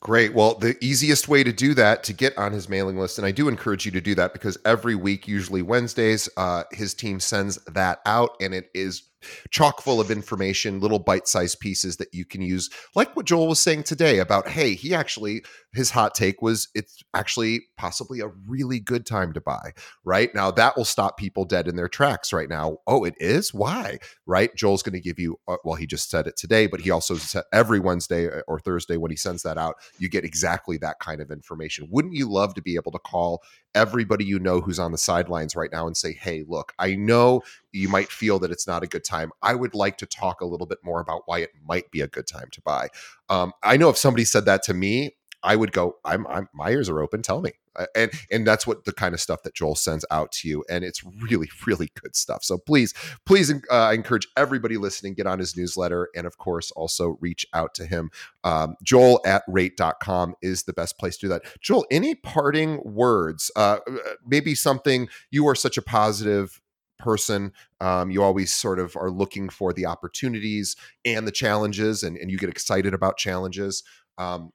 Great. 0.00 0.34
Well, 0.34 0.54
the 0.56 0.76
easiest 0.84 1.28
way 1.28 1.42
to 1.42 1.52
do 1.52 1.72
that 1.74 2.04
to 2.04 2.12
get 2.12 2.36
on 2.36 2.52
his 2.52 2.68
mailing 2.68 2.98
list, 2.98 3.16
and 3.16 3.26
I 3.26 3.30
do 3.30 3.48
encourage 3.48 3.86
you 3.86 3.92
to 3.92 4.02
do 4.02 4.14
that 4.16 4.34
because 4.34 4.58
every 4.66 4.94
week, 4.94 5.26
usually 5.26 5.62
Wednesdays, 5.62 6.28
uh, 6.36 6.64
his 6.72 6.92
team 6.92 7.18
sends 7.18 7.56
that 7.72 8.00
out, 8.04 8.36
and 8.38 8.52
it 8.52 8.70
is 8.74 9.04
chock 9.50 9.80
full 9.80 10.00
of 10.00 10.10
information, 10.10 10.80
little 10.80 10.98
bite 10.98 11.28
sized 11.28 11.60
pieces 11.60 11.96
that 11.96 12.12
you 12.12 12.24
can 12.24 12.42
use, 12.42 12.70
like 12.94 13.14
what 13.16 13.26
Joel 13.26 13.48
was 13.48 13.60
saying 13.60 13.84
today 13.84 14.18
about, 14.18 14.48
hey, 14.48 14.74
he 14.74 14.94
actually, 14.94 15.44
his 15.72 15.90
hot 15.90 16.14
take 16.14 16.42
was 16.42 16.68
it's 16.74 17.02
actually 17.14 17.62
possibly 17.76 18.20
a 18.20 18.28
really 18.46 18.80
good 18.80 19.06
time 19.06 19.32
to 19.32 19.40
buy, 19.40 19.72
right? 20.04 20.34
Now 20.34 20.50
that 20.52 20.76
will 20.76 20.84
stop 20.84 21.16
people 21.16 21.44
dead 21.44 21.68
in 21.68 21.76
their 21.76 21.88
tracks 21.88 22.32
right 22.32 22.48
now. 22.48 22.78
Oh, 22.86 23.04
it 23.04 23.14
is? 23.18 23.52
Why? 23.52 23.98
Right? 24.26 24.54
Joel's 24.54 24.82
going 24.82 24.94
to 24.94 25.00
give 25.00 25.18
you, 25.18 25.36
uh, 25.48 25.56
well, 25.64 25.74
he 25.74 25.86
just 25.86 26.10
said 26.10 26.26
it 26.26 26.36
today, 26.36 26.66
but 26.66 26.80
he 26.80 26.90
also 26.90 27.16
said 27.16 27.44
every 27.52 27.80
Wednesday 27.80 28.28
uh, 28.28 28.42
or 28.46 28.58
Thursday 28.58 28.96
when 28.96 29.10
he 29.10 29.16
sends 29.16 29.42
that 29.42 29.58
out, 29.58 29.76
you 29.98 30.08
get 30.08 30.24
exactly 30.24 30.76
that 30.78 30.98
kind 31.00 31.20
of 31.20 31.30
information. 31.30 31.88
Wouldn't 31.90 32.14
you 32.14 32.30
love 32.30 32.54
to 32.54 32.62
be 32.62 32.76
able 32.76 32.92
to 32.92 32.98
call 32.98 33.42
everybody 33.74 34.24
you 34.24 34.38
know 34.38 34.60
who's 34.60 34.78
on 34.78 34.92
the 34.92 34.98
sidelines 34.98 35.56
right 35.56 35.72
now 35.72 35.86
and 35.86 35.96
say, 35.96 36.12
hey, 36.12 36.44
look, 36.46 36.72
I 36.78 36.94
know 36.94 37.42
you 37.74 37.88
might 37.88 38.10
feel 38.10 38.38
that 38.38 38.50
it's 38.50 38.66
not 38.66 38.82
a 38.82 38.86
good 38.86 39.04
time. 39.04 39.32
I 39.42 39.54
would 39.54 39.74
like 39.74 39.98
to 39.98 40.06
talk 40.06 40.40
a 40.40 40.46
little 40.46 40.66
bit 40.66 40.78
more 40.82 41.00
about 41.00 41.22
why 41.26 41.40
it 41.40 41.50
might 41.66 41.90
be 41.90 42.00
a 42.00 42.06
good 42.06 42.26
time 42.26 42.48
to 42.52 42.60
buy. 42.62 42.88
Um, 43.28 43.52
I 43.62 43.76
know 43.76 43.88
if 43.88 43.98
somebody 43.98 44.24
said 44.24 44.44
that 44.44 44.62
to 44.64 44.74
me, 44.74 45.16
I 45.44 45.56
would 45.56 45.72
go, 45.72 45.96
I'm, 46.04 46.26
I'm 46.26 46.48
my 46.54 46.70
ears 46.70 46.88
are 46.88 47.00
open. 47.00 47.22
Tell 47.22 47.42
me. 47.42 47.52
And 47.96 48.12
and 48.30 48.46
that's 48.46 48.68
what 48.68 48.84
the 48.84 48.92
kind 48.92 49.14
of 49.14 49.20
stuff 49.20 49.42
that 49.42 49.54
Joel 49.54 49.74
sends 49.74 50.06
out 50.10 50.30
to 50.32 50.48
you, 50.48 50.64
and 50.70 50.84
it's 50.84 51.02
really 51.04 51.50
really 51.66 51.90
good 52.00 52.14
stuff. 52.14 52.44
So 52.44 52.56
please 52.56 52.94
please, 53.26 53.52
uh, 53.70 53.90
encourage 53.92 54.28
everybody 54.36 54.76
listening 54.76 55.14
get 55.14 55.26
on 55.26 55.40
his 55.40 55.56
newsletter, 55.56 56.08
and 56.14 56.24
of 56.24 56.38
course 56.38 56.70
also 56.70 57.18
reach 57.20 57.44
out 57.52 57.74
to 57.74 57.84
him. 57.84 58.10
Um, 58.44 58.76
Joel 58.84 59.20
at 59.26 59.42
rate.com 59.48 60.36
is 60.40 60.62
the 60.62 60.72
best 60.72 60.98
place 60.98 61.16
to 61.16 61.26
do 61.26 61.28
that. 61.30 61.42
Joel, 61.60 61.84
any 61.90 62.14
parting 62.14 62.80
words? 62.84 63.50
Uh, 63.56 63.78
uh, 63.88 63.96
maybe 64.24 64.54
something 64.54 65.08
you 65.32 65.46
are 65.48 65.56
such 65.56 65.76
a 65.76 65.82
positive 65.82 66.60
person. 66.98 67.52
Um, 67.80 68.10
you 68.10 68.22
always 68.22 68.54
sort 68.54 68.78
of 68.78 68.96
are 68.96 69.10
looking 69.10 69.48
for 69.48 69.72
the 69.72 69.86
opportunities 69.86 70.76
and 71.04 71.26
the 71.26 71.32
challenges, 71.32 72.02
and, 72.02 72.16
and 72.16 72.30
you 72.30 72.38
get 72.38 72.48
excited 72.48 72.94
about 72.94 73.16
challenges. 73.16 73.82
Um, 74.18 74.52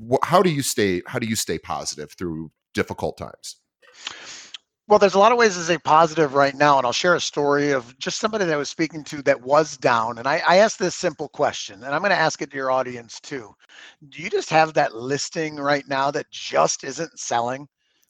wh- 0.00 0.24
how 0.24 0.42
do 0.42 0.50
you 0.50 0.62
stay 0.62 1.02
how 1.06 1.18
do 1.18 1.26
you 1.26 1.36
stay 1.36 1.58
positive 1.58 2.12
through 2.12 2.50
difficult 2.74 3.18
times 3.18 3.56
well 4.88 4.98
there's 4.98 5.14
a 5.14 5.18
lot 5.18 5.32
of 5.32 5.38
ways 5.38 5.54
to 5.54 5.62
stay 5.62 5.78
positive 5.78 6.34
right 6.34 6.54
now 6.54 6.78
and 6.78 6.86
i'll 6.86 6.92
share 6.92 7.14
a 7.14 7.20
story 7.20 7.72
of 7.72 7.96
just 7.98 8.18
somebody 8.18 8.44
that 8.44 8.54
i 8.54 8.56
was 8.56 8.70
speaking 8.70 9.04
to 9.04 9.22
that 9.22 9.40
was 9.40 9.76
down 9.76 10.18
and 10.18 10.26
i, 10.26 10.42
I 10.46 10.56
asked 10.56 10.78
this 10.78 10.94
simple 10.94 11.28
question 11.28 11.82
and 11.82 11.94
i'm 11.94 12.00
going 12.00 12.10
to 12.10 12.16
ask 12.16 12.40
it 12.42 12.50
to 12.50 12.56
your 12.56 12.70
audience 12.70 13.20
too 13.20 13.52
do 14.08 14.22
you 14.22 14.30
just 14.30 14.50
have 14.50 14.74
that 14.74 14.94
listing 14.94 15.56
right 15.56 15.84
now 15.88 16.10
that 16.10 16.30
just 16.30 16.84
isn't 16.84 17.18
selling 17.18 17.66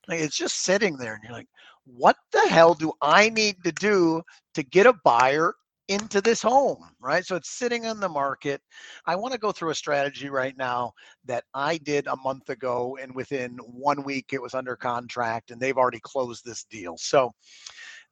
like 0.08 0.20
it's 0.20 0.36
just 0.36 0.62
sitting 0.62 0.96
there 0.96 1.14
and 1.14 1.22
you're 1.22 1.32
like 1.32 1.48
what 1.84 2.16
the 2.32 2.40
hell 2.48 2.74
do 2.74 2.92
i 3.02 3.28
need 3.30 3.56
to 3.64 3.72
do 3.72 4.22
to 4.54 4.62
get 4.62 4.86
a 4.86 4.94
buyer 5.04 5.54
into 5.90 6.20
this 6.20 6.40
home, 6.40 6.84
right? 7.00 7.26
So 7.26 7.34
it's 7.34 7.50
sitting 7.50 7.84
on 7.84 7.98
the 7.98 8.08
market. 8.08 8.62
I 9.06 9.16
want 9.16 9.34
to 9.34 9.40
go 9.40 9.50
through 9.50 9.70
a 9.70 9.74
strategy 9.74 10.30
right 10.30 10.56
now 10.56 10.92
that 11.24 11.42
I 11.52 11.78
did 11.78 12.06
a 12.06 12.16
month 12.16 12.48
ago, 12.48 12.96
and 13.02 13.12
within 13.12 13.58
one 13.58 14.04
week 14.04 14.26
it 14.32 14.40
was 14.40 14.54
under 14.54 14.76
contract, 14.76 15.50
and 15.50 15.60
they've 15.60 15.76
already 15.76 15.98
closed 16.00 16.44
this 16.44 16.62
deal. 16.62 16.96
So 16.96 17.32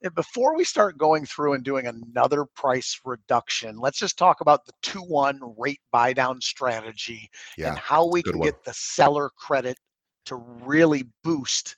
eh, 0.03 0.09
before 0.13 0.57
we 0.57 0.65
start 0.65 0.97
going 0.97 1.25
through 1.25 1.53
and 1.53 1.63
doing 1.63 1.87
another 1.87 2.43
price 2.53 2.99
reduction, 3.05 3.77
let's 3.77 3.97
just 3.97 4.17
talk 4.17 4.41
about 4.41 4.65
the 4.65 4.73
2 4.81 4.99
1 4.99 5.39
rate 5.57 5.79
buy 5.89 6.11
down 6.11 6.41
strategy 6.41 7.29
yeah, 7.57 7.69
and 7.69 7.79
how 7.79 8.05
we 8.05 8.21
can 8.21 8.39
one. 8.39 8.45
get 8.45 8.61
the 8.65 8.73
seller 8.73 9.29
credit 9.37 9.77
to 10.25 10.35
really 10.35 11.05
boost 11.23 11.77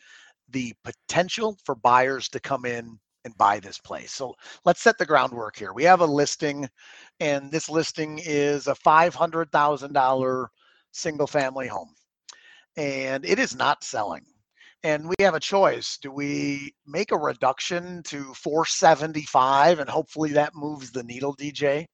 the 0.52 0.74
potential 0.84 1.58
for 1.66 1.76
buyers 1.76 2.30
to 2.30 2.40
come 2.40 2.66
in 2.66 3.00
and 3.26 3.38
buy 3.38 3.60
this 3.60 3.78
place. 3.80 4.12
So 4.12 4.36
let's 4.66 4.82
set 4.82 4.98
the 4.98 5.06
groundwork 5.06 5.56
here. 5.56 5.74
We 5.74 5.84
have 5.84 6.02
a 6.02 6.06
listing, 6.06 6.68
and 7.20 7.52
this 7.52 7.70
listing 7.70 8.20
is 8.24 8.68
a 8.68 8.76
$500,000 8.76 10.48
single 10.92 11.28
family 11.28 11.68
home, 11.68 11.94
and 12.78 13.26
it 13.26 13.40
is 13.40 13.56
not 13.56 13.84
selling. 13.84 14.26
And 14.84 15.08
we 15.08 15.16
have 15.20 15.36
a 15.36 15.40
choice. 15.40 16.00
Do 16.02 16.12
we 16.12 16.74
make 16.88 17.12
a 17.12 17.18
reduction 17.18 18.02
to 18.04 18.34
475 18.34 19.78
and 19.78 19.88
hopefully 19.88 20.32
that 20.32 20.56
moves 20.56 20.92
the 20.92 21.04
needle, 21.04 21.36
DJ? 21.36 21.86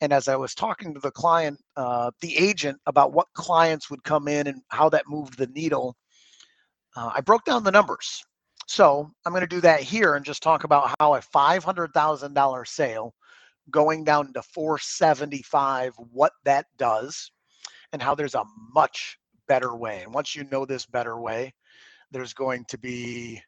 And 0.00 0.14
as 0.14 0.28
I 0.28 0.36
was 0.36 0.54
talking 0.54 0.94
to 0.94 1.00
the 1.00 1.10
client, 1.10 1.58
uh, 1.76 2.10
the 2.22 2.34
agent 2.38 2.78
about 2.86 3.12
what 3.12 3.26
clients 3.34 3.90
would 3.90 4.02
come 4.02 4.28
in 4.28 4.46
and 4.46 4.62
how 4.68 4.88
that 4.88 5.08
moved 5.08 5.36
the 5.36 5.48
needle, 5.48 5.94
uh, 6.96 7.10
I 7.14 7.20
broke 7.20 7.44
down 7.44 7.64
the 7.64 7.70
numbers 7.70 8.24
so 8.66 9.10
I'm 9.26 9.32
going 9.32 9.42
to 9.42 9.46
do 9.46 9.60
that 9.60 9.80
here 9.80 10.14
and 10.14 10.24
just 10.24 10.42
talk 10.42 10.64
about 10.64 10.94
how 10.98 11.12
a 11.14 11.20
$500,000 11.20 12.66
sale 12.66 13.14
going 13.70 14.02
down 14.04 14.32
to 14.32 14.42
475, 14.42 15.94
what 16.10 16.32
that 16.44 16.64
does, 16.78 17.30
and 17.92 18.00
how 18.00 18.14
there's 18.14 18.34
a 18.34 18.44
much 18.74 19.18
better 19.46 19.76
way. 19.76 20.00
And 20.02 20.14
once 20.14 20.34
you 20.34 20.44
know 20.44 20.64
this 20.64 20.86
better 20.86 21.20
way, 21.20 21.52
there's 22.10 22.32
going 22.32 22.64
to 22.68 22.78
be, 22.78 23.42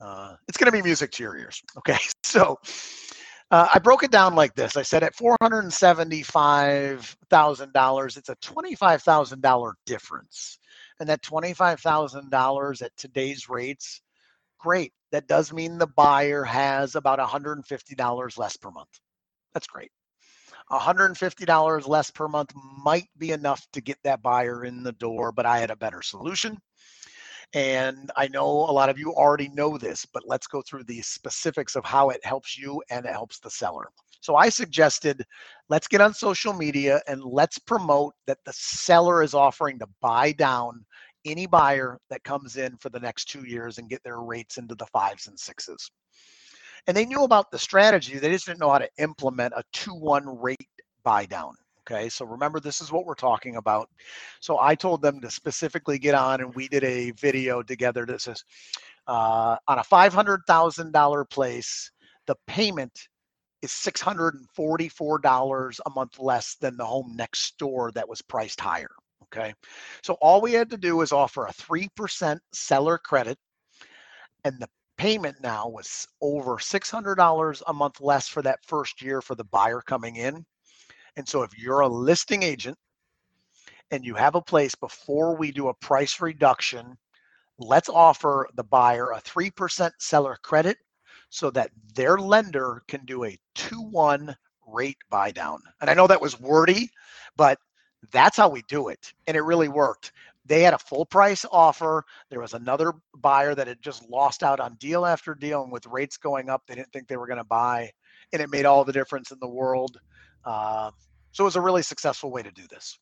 uh, 0.00 0.36
it's 0.48 0.56
going 0.58 0.70
to 0.70 0.72
be 0.72 0.82
music 0.82 1.10
to 1.12 1.22
your 1.22 1.36
ears. 1.36 1.62
Okay. 1.78 1.98
So 2.22 2.58
uh, 3.50 3.68
I 3.74 3.78
broke 3.78 4.04
it 4.04 4.10
down 4.10 4.34
like 4.34 4.54
this. 4.54 4.78
I 4.78 4.82
said 4.82 5.02
at 5.02 5.14
$475,000, 5.16 8.16
it's 8.16 8.28
a 8.30 8.36
$25,000 8.36 9.72
difference. 9.84 10.58
And 11.00 11.08
that 11.08 11.22
$25,000 11.22 12.82
at 12.82 12.96
today's 12.96 13.48
rates 13.48 14.02
Great. 14.62 14.92
That 15.10 15.26
does 15.26 15.52
mean 15.52 15.76
the 15.78 15.88
buyer 15.88 16.44
has 16.44 16.94
about 16.94 17.18
$150 17.18 18.38
less 18.38 18.56
per 18.56 18.70
month. 18.70 19.00
That's 19.52 19.66
great. 19.66 19.90
$150 20.70 21.88
less 21.88 22.10
per 22.10 22.28
month 22.28 22.52
might 22.84 23.08
be 23.18 23.32
enough 23.32 23.66
to 23.72 23.80
get 23.80 23.98
that 24.04 24.22
buyer 24.22 24.64
in 24.64 24.82
the 24.84 24.92
door, 24.92 25.32
but 25.32 25.46
I 25.46 25.58
had 25.58 25.70
a 25.70 25.76
better 25.76 26.00
solution. 26.00 26.58
And 27.54 28.10
I 28.16 28.28
know 28.28 28.46
a 28.46 28.72
lot 28.72 28.88
of 28.88 28.98
you 28.98 29.12
already 29.12 29.48
know 29.48 29.78
this, 29.78 30.06
but 30.06 30.24
let's 30.26 30.46
go 30.46 30.62
through 30.62 30.84
the 30.84 31.02
specifics 31.02 31.76
of 31.76 31.84
how 31.84 32.10
it 32.10 32.24
helps 32.24 32.56
you 32.58 32.82
and 32.90 33.04
it 33.04 33.12
helps 33.12 33.40
the 33.40 33.50
seller. 33.50 33.88
So 34.22 34.36
I 34.36 34.48
suggested 34.48 35.24
let's 35.68 35.88
get 35.88 36.00
on 36.00 36.14
social 36.14 36.52
media 36.52 37.00
and 37.08 37.22
let's 37.22 37.58
promote 37.58 38.14
that 38.26 38.38
the 38.46 38.52
seller 38.54 39.22
is 39.22 39.34
offering 39.34 39.80
to 39.80 39.88
buy 40.00 40.30
down 40.32 40.84
any 41.24 41.46
buyer 41.46 41.98
that 42.08 42.22
comes 42.22 42.56
in 42.56 42.76
for 42.78 42.88
the 42.88 43.00
next 43.00 43.26
two 43.26 43.44
years 43.44 43.78
and 43.78 43.90
get 43.90 44.02
their 44.04 44.20
rates 44.20 44.58
into 44.58 44.76
the 44.76 44.86
fives 44.86 45.26
and 45.26 45.38
sixes. 45.38 45.90
And 46.86 46.96
they 46.96 47.04
knew 47.04 47.24
about 47.24 47.50
the 47.50 47.58
strategy, 47.58 48.18
they 48.18 48.30
just 48.30 48.46
didn't 48.46 48.60
know 48.60 48.70
how 48.70 48.78
to 48.78 48.88
implement 48.98 49.54
a 49.56 49.64
2 49.72 49.92
1 49.94 50.40
rate 50.40 50.68
buy 51.04 51.26
down. 51.26 51.54
Okay, 51.80 52.08
so 52.08 52.24
remember, 52.24 52.60
this 52.60 52.80
is 52.80 52.92
what 52.92 53.06
we're 53.06 53.14
talking 53.14 53.56
about. 53.56 53.88
So 54.40 54.60
I 54.60 54.76
told 54.76 55.02
them 55.02 55.20
to 55.20 55.30
specifically 55.32 55.98
get 55.98 56.14
on, 56.14 56.40
and 56.40 56.54
we 56.54 56.68
did 56.68 56.84
a 56.84 57.10
video 57.12 57.60
together 57.60 58.06
that 58.06 58.20
says 58.20 58.44
uh, 59.08 59.56
on 59.66 59.78
a 59.78 59.82
$500,000 59.82 61.30
place, 61.30 61.90
the 62.28 62.36
payment 62.46 63.08
is 63.62 63.70
$644 63.70 65.80
a 65.86 65.90
month 65.90 66.18
less 66.18 66.56
than 66.56 66.76
the 66.76 66.84
home 66.84 67.14
next 67.16 67.56
door 67.58 67.92
that 67.92 68.08
was 68.08 68.20
priced 68.20 68.60
higher. 68.60 68.90
Okay. 69.24 69.54
So 70.02 70.14
all 70.20 70.40
we 70.40 70.52
had 70.52 70.68
to 70.70 70.76
do 70.76 70.96
was 70.96 71.12
offer 71.12 71.46
a 71.46 71.52
3% 71.52 72.38
seller 72.52 72.98
credit, 72.98 73.38
and 74.44 74.60
the 74.60 74.68
payment 74.98 75.36
now 75.42 75.68
was 75.68 76.06
over 76.20 76.56
$600 76.56 77.62
a 77.66 77.72
month 77.72 78.00
less 78.00 78.28
for 78.28 78.42
that 78.42 78.58
first 78.66 79.00
year 79.00 79.22
for 79.22 79.34
the 79.34 79.44
buyer 79.44 79.80
coming 79.80 80.16
in. 80.16 80.44
And 81.16 81.28
so 81.28 81.42
if 81.42 81.56
you're 81.56 81.80
a 81.80 81.88
listing 81.88 82.42
agent 82.42 82.76
and 83.90 84.04
you 84.04 84.14
have 84.14 84.34
a 84.34 84.42
place 84.42 84.74
before 84.74 85.36
we 85.36 85.52
do 85.52 85.68
a 85.68 85.74
price 85.74 86.20
reduction, 86.20 86.96
let's 87.58 87.88
offer 87.88 88.48
the 88.54 88.64
buyer 88.64 89.12
a 89.12 89.20
3% 89.20 89.90
seller 89.98 90.38
credit 90.42 90.76
so 91.32 91.50
that 91.50 91.70
their 91.94 92.18
lender 92.18 92.82
can 92.88 93.02
do 93.06 93.24
a 93.24 93.38
2 93.54 93.80
1 93.80 94.36
rate 94.66 94.98
buy 95.08 95.30
down. 95.30 95.60
And 95.80 95.88
I 95.88 95.94
know 95.94 96.06
that 96.06 96.20
was 96.20 96.38
wordy, 96.38 96.90
but 97.36 97.58
that's 98.10 98.36
how 98.36 98.50
we 98.50 98.62
do 98.68 98.88
it. 98.88 99.14
And 99.26 99.34
it 99.34 99.40
really 99.40 99.68
worked. 99.68 100.12
They 100.44 100.62
had 100.62 100.74
a 100.74 100.78
full 100.78 101.06
price 101.06 101.46
offer. 101.50 102.04
There 102.28 102.40
was 102.40 102.52
another 102.52 102.92
buyer 103.16 103.54
that 103.54 103.66
had 103.66 103.80
just 103.80 104.06
lost 104.10 104.42
out 104.42 104.60
on 104.60 104.74
deal 104.74 105.06
after 105.06 105.34
deal. 105.34 105.62
And 105.62 105.72
with 105.72 105.86
rates 105.86 106.18
going 106.18 106.50
up, 106.50 106.64
they 106.66 106.74
didn't 106.74 106.92
think 106.92 107.08
they 107.08 107.16
were 107.16 107.26
going 107.26 107.38
to 107.38 107.44
buy. 107.44 107.90
And 108.34 108.42
it 108.42 108.50
made 108.50 108.66
all 108.66 108.84
the 108.84 108.92
difference 108.92 109.30
in 109.30 109.38
the 109.40 109.48
world. 109.48 109.98
Uh, 110.44 110.90
so 111.30 111.44
it 111.44 111.46
was 111.46 111.56
a 111.56 111.62
really 111.62 111.82
successful 111.82 112.30
way 112.30 112.42
to 112.42 112.50
do 112.50 112.66
this. 112.68 112.98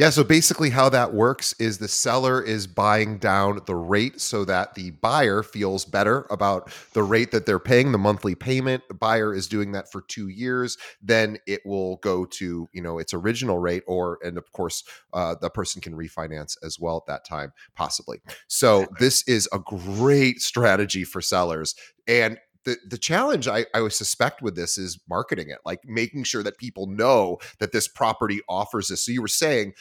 Yeah, 0.00 0.08
so 0.08 0.24
basically 0.24 0.70
how 0.70 0.88
that 0.88 1.12
works 1.12 1.52
is 1.58 1.76
the 1.76 1.86
seller 1.86 2.40
is 2.40 2.66
buying 2.66 3.18
down 3.18 3.60
the 3.66 3.76
rate 3.76 4.18
so 4.18 4.46
that 4.46 4.74
the 4.74 4.92
buyer 4.92 5.42
feels 5.42 5.84
better 5.84 6.26
about 6.30 6.72
the 6.94 7.02
rate 7.02 7.32
that 7.32 7.44
they're 7.44 7.58
paying, 7.58 7.92
the 7.92 7.98
monthly 7.98 8.34
payment. 8.34 8.82
The 8.88 8.94
buyer 8.94 9.34
is 9.34 9.46
doing 9.46 9.72
that 9.72 9.92
for 9.92 10.00
2 10.00 10.28
years, 10.28 10.78
then 11.02 11.36
it 11.46 11.60
will 11.66 11.96
go 11.96 12.24
to, 12.24 12.66
you 12.72 12.80
know, 12.80 12.98
its 12.98 13.12
original 13.12 13.58
rate 13.58 13.82
or 13.86 14.18
and 14.24 14.38
of 14.38 14.50
course, 14.52 14.84
uh, 15.12 15.34
the 15.38 15.50
person 15.50 15.82
can 15.82 15.94
refinance 15.94 16.56
as 16.62 16.80
well 16.80 16.96
at 16.96 17.04
that 17.12 17.26
time 17.26 17.52
possibly. 17.74 18.22
So 18.48 18.86
this 19.00 19.22
is 19.28 19.50
a 19.52 19.58
great 19.58 20.40
strategy 20.40 21.04
for 21.04 21.20
sellers 21.20 21.74
and 22.08 22.38
the 22.64 22.76
the 22.88 22.98
challenge 22.98 23.48
I, 23.48 23.66
I 23.74 23.86
suspect 23.88 24.42
with 24.42 24.56
this 24.56 24.78
is 24.78 25.00
marketing 25.08 25.50
it, 25.50 25.58
like 25.64 25.80
making 25.84 26.24
sure 26.24 26.42
that 26.42 26.58
people 26.58 26.86
know 26.86 27.38
that 27.58 27.72
this 27.72 27.88
property 27.88 28.40
offers 28.48 28.88
this. 28.88 29.04
So 29.04 29.12
you 29.12 29.22
were 29.22 29.28
saying 29.28 29.74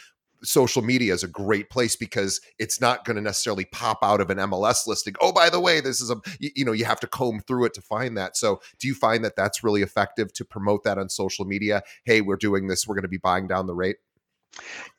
social 0.43 0.81
media 0.81 1.13
is 1.13 1.23
a 1.23 1.27
great 1.27 1.69
place 1.69 1.95
because 1.95 2.39
it's 2.57 2.79
not 2.79 3.05
going 3.05 3.15
to 3.15 3.21
necessarily 3.21 3.65
pop 3.65 3.99
out 4.01 4.21
of 4.21 4.29
an 4.29 4.37
MLS 4.37 4.87
listing. 4.87 5.15
Oh, 5.21 5.31
by 5.31 5.49
the 5.49 5.59
way, 5.59 5.81
this 5.81 5.99
is 5.99 6.09
a 6.09 6.15
you, 6.39 6.51
you, 6.55 6.65
know 6.65 6.71
you 6.71 6.85
have 6.85 6.99
to 7.01 7.07
comb 7.07 7.41
through 7.41 7.65
it 7.65 7.73
to 7.75 7.81
find 7.81 8.17
that. 8.17 8.37
So 8.37 8.61
do 8.79 8.87
you 8.87 8.93
find 8.93 9.23
that 9.25 9.35
that's 9.35 9.63
really 9.63 9.81
effective 9.81 10.31
to 10.33 10.45
promote 10.45 10.83
that 10.83 10.97
on 10.97 11.09
social 11.09 11.45
media? 11.45 11.83
Hey, 12.05 12.21
we're 12.21 12.37
doing 12.37 12.67
this. 12.67 12.87
We're 12.87 12.95
going 12.95 13.03
to 13.03 13.09
be 13.09 13.17
buying 13.17 13.47
down 13.47 13.67
the 13.67 13.75
rate. 13.75 13.97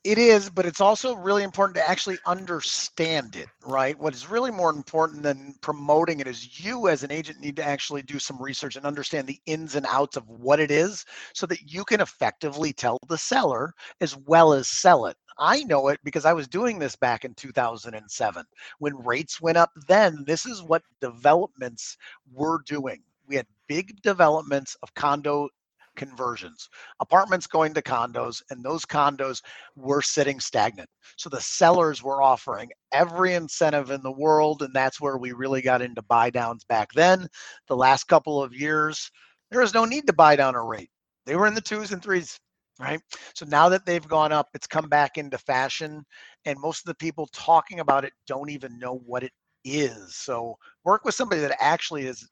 It 0.03 0.17
is, 0.17 0.49
but 0.49 0.65
it's 0.65 0.81
also 0.81 1.15
really 1.15 1.43
important 1.43 1.77
to 1.77 1.87
actually 1.89 2.17
understand 2.25 3.37
it, 3.37 3.49
right? 3.67 3.99
What 3.99 4.15
is 4.15 4.31
really 4.31 4.51
more 4.51 4.71
important 4.71 5.23
than 5.23 5.55
promoting 5.61 6.21
it 6.21 6.27
is 6.27 6.65
you 6.65 6.89
as 6.89 7.03
an 7.03 7.11
agent 7.11 7.41
need 7.41 7.57
to 7.57 7.65
actually 7.65 8.01
do 8.03 8.19
some 8.19 8.41
research 8.41 8.77
and 8.77 8.87
understand 8.87 9.27
the 9.27 9.41
ins 9.45 9.75
and 9.75 9.85
outs 9.87 10.17
of 10.17 10.27
what 10.29 10.59
it 10.59 10.71
is 10.71 11.05
so 11.35 11.45
that 11.47 11.71
you 11.71 11.85
can 11.85 12.01
effectively 12.01 12.73
tell 12.73 12.97
the 13.09 13.19
seller 13.19 13.75
as 14.01 14.17
well 14.17 14.55
as 14.55 14.69
sell 14.69 15.05
it. 15.05 15.19
I 15.39 15.65
know 15.65 15.89
it 15.89 16.01
because 16.03 16.25
I 16.25 16.33
was 16.33 16.49
doing 16.49 16.79
this 16.79 16.97
back 16.97 17.25
in 17.27 17.35
2007. 17.35 18.45
When 18.79 19.05
rates 19.05 19.41
went 19.41 19.59
up 19.59 19.71
then, 19.87 20.25
this 20.27 20.47
is 20.47 20.63
what 20.63 20.83
developments 21.01 21.99
were 22.33 22.63
doing. 22.65 23.03
We 23.27 23.37
had 23.37 23.47
big 23.69 24.01
developments 24.03 24.77
of 24.83 24.95
condo 24.95 25.49
conversions, 25.97 26.69
apartments 27.01 27.47
going 27.47 27.75
to 27.75 27.83
condos, 27.83 28.43
and 28.51 28.65
those 28.65 28.85
condos 28.85 29.43
were 29.77 30.03
sitting 30.03 30.41
stagnant. 30.41 30.89
So 31.17 31.29
the 31.29 31.41
sellers 31.41 32.03
were 32.03 32.23
offering 32.23 32.71
every 32.93 33.35
incentive 33.35 33.91
in 33.91 34.03
the 34.03 34.13
world, 34.13 34.63
and 34.63 34.75
that's 34.75 35.01
where 35.01 35.19
we 35.19 35.33
really 35.33 35.63
got 35.63 35.83
into 35.83 36.03
buy 36.03 36.31
downs 36.31 36.65
back 36.65 36.93
then. 36.93 37.27
The 37.69 37.77
last 37.77 38.05
couple 38.05 38.43
of 38.43 38.55
years, 38.55 39.11
there 39.51 39.61
was 39.61 39.75
no 39.75 39.85
need 39.85 40.07
to 40.07 40.13
buy 40.13 40.37
down 40.37 40.55
a 40.55 40.63
rate. 40.63 40.91
They 41.27 41.37
were 41.37 41.47
in 41.47 41.55
the 41.55 41.61
twos 41.61 41.93
and 41.93 42.03
threes, 42.03 42.39
right? 42.79 43.01
So 43.35 43.45
now 43.47 43.69
that 43.69 43.85
they've 43.85 44.07
gone 44.07 44.33
up, 44.33 44.49
it's 44.55 44.67
come 44.67 44.89
back 44.89 45.19
into 45.19 45.39
fashion, 45.39 46.05
and 46.45 46.59
most 46.61 46.81
of 46.81 46.87
the 46.87 46.95
people 46.95 47.29
talking 47.33 47.81
about 47.81 48.05
it 48.05 48.13
don't 48.27 48.51
even 48.51 48.79
know 48.79 49.03
what 49.07 49.23
it 49.23 49.33
is. 49.65 50.17
So 50.17 50.57
work 50.85 51.05
with 51.05 51.15
somebody 51.15 51.41
that 51.43 51.57
actually 51.61 52.07
has 52.07 52.27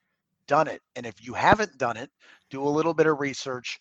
done 0.48 0.66
it. 0.66 0.80
And 0.96 1.06
if 1.06 1.24
you 1.24 1.34
haven't 1.34 1.78
done 1.78 1.96
it, 1.96 2.11
do 2.50 2.62
a 2.62 2.68
little 2.68 2.94
bit 2.94 3.06
of 3.06 3.20
research. 3.20 3.78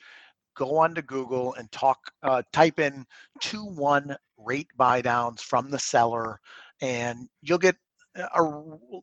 Go 0.55 0.77
onto 0.77 1.01
Google 1.01 1.55
and 1.55 1.71
talk. 1.71 1.97
Uh, 2.23 2.43
type 2.53 2.79
in 2.79 3.05
two 3.41 3.65
one 3.65 4.15
rate 4.37 4.67
buy 4.77 5.01
downs 5.01 5.41
from 5.41 5.71
the 5.71 5.79
seller, 5.79 6.39
and 6.81 7.27
you'll 7.41 7.57
get 7.57 7.75
a 8.17 8.43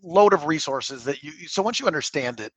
load 0.02 0.32
of 0.32 0.46
resources 0.46 1.04
that 1.04 1.22
you 1.22 1.30
so 1.46 1.62
once 1.62 1.78
you 1.78 1.86
understand 1.86 2.40
it 2.40 2.52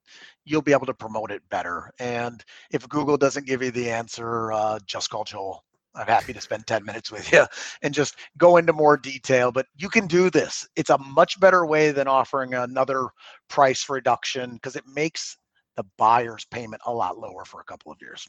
you'll 0.45 0.61
be 0.61 0.71
able 0.71 0.85
to 0.85 0.93
promote 0.93 1.31
it 1.31 1.41
better 1.49 1.91
and 1.99 2.43
if 2.71 2.87
google 2.89 3.17
doesn't 3.17 3.45
give 3.45 3.61
you 3.61 3.71
the 3.71 3.89
answer 3.91 4.51
uh, 4.51 4.79
just 4.85 5.09
call 5.09 5.23
joel 5.23 5.63
I'm 5.97 6.07
happy 6.07 6.33
to 6.33 6.41
spend 6.41 6.67
10 6.67 6.85
minutes 6.85 7.11
with 7.11 7.31
you 7.31 7.45
and 7.81 7.93
just 7.93 8.15
go 8.37 8.57
into 8.57 8.73
more 8.73 8.97
detail. 8.97 9.51
But 9.51 9.67
you 9.77 9.89
can 9.89 10.07
do 10.07 10.29
this. 10.29 10.67
It's 10.75 10.89
a 10.89 10.97
much 10.97 11.39
better 11.39 11.65
way 11.65 11.91
than 11.91 12.07
offering 12.07 12.53
another 12.53 13.07
price 13.49 13.89
reduction 13.89 14.53
because 14.53 14.75
it 14.75 14.85
makes 14.87 15.37
the 15.75 15.85
buyer's 15.97 16.45
payment 16.45 16.81
a 16.85 16.93
lot 16.93 17.17
lower 17.17 17.45
for 17.45 17.61
a 17.61 17.65
couple 17.65 17.91
of 17.91 17.97
years 18.01 18.27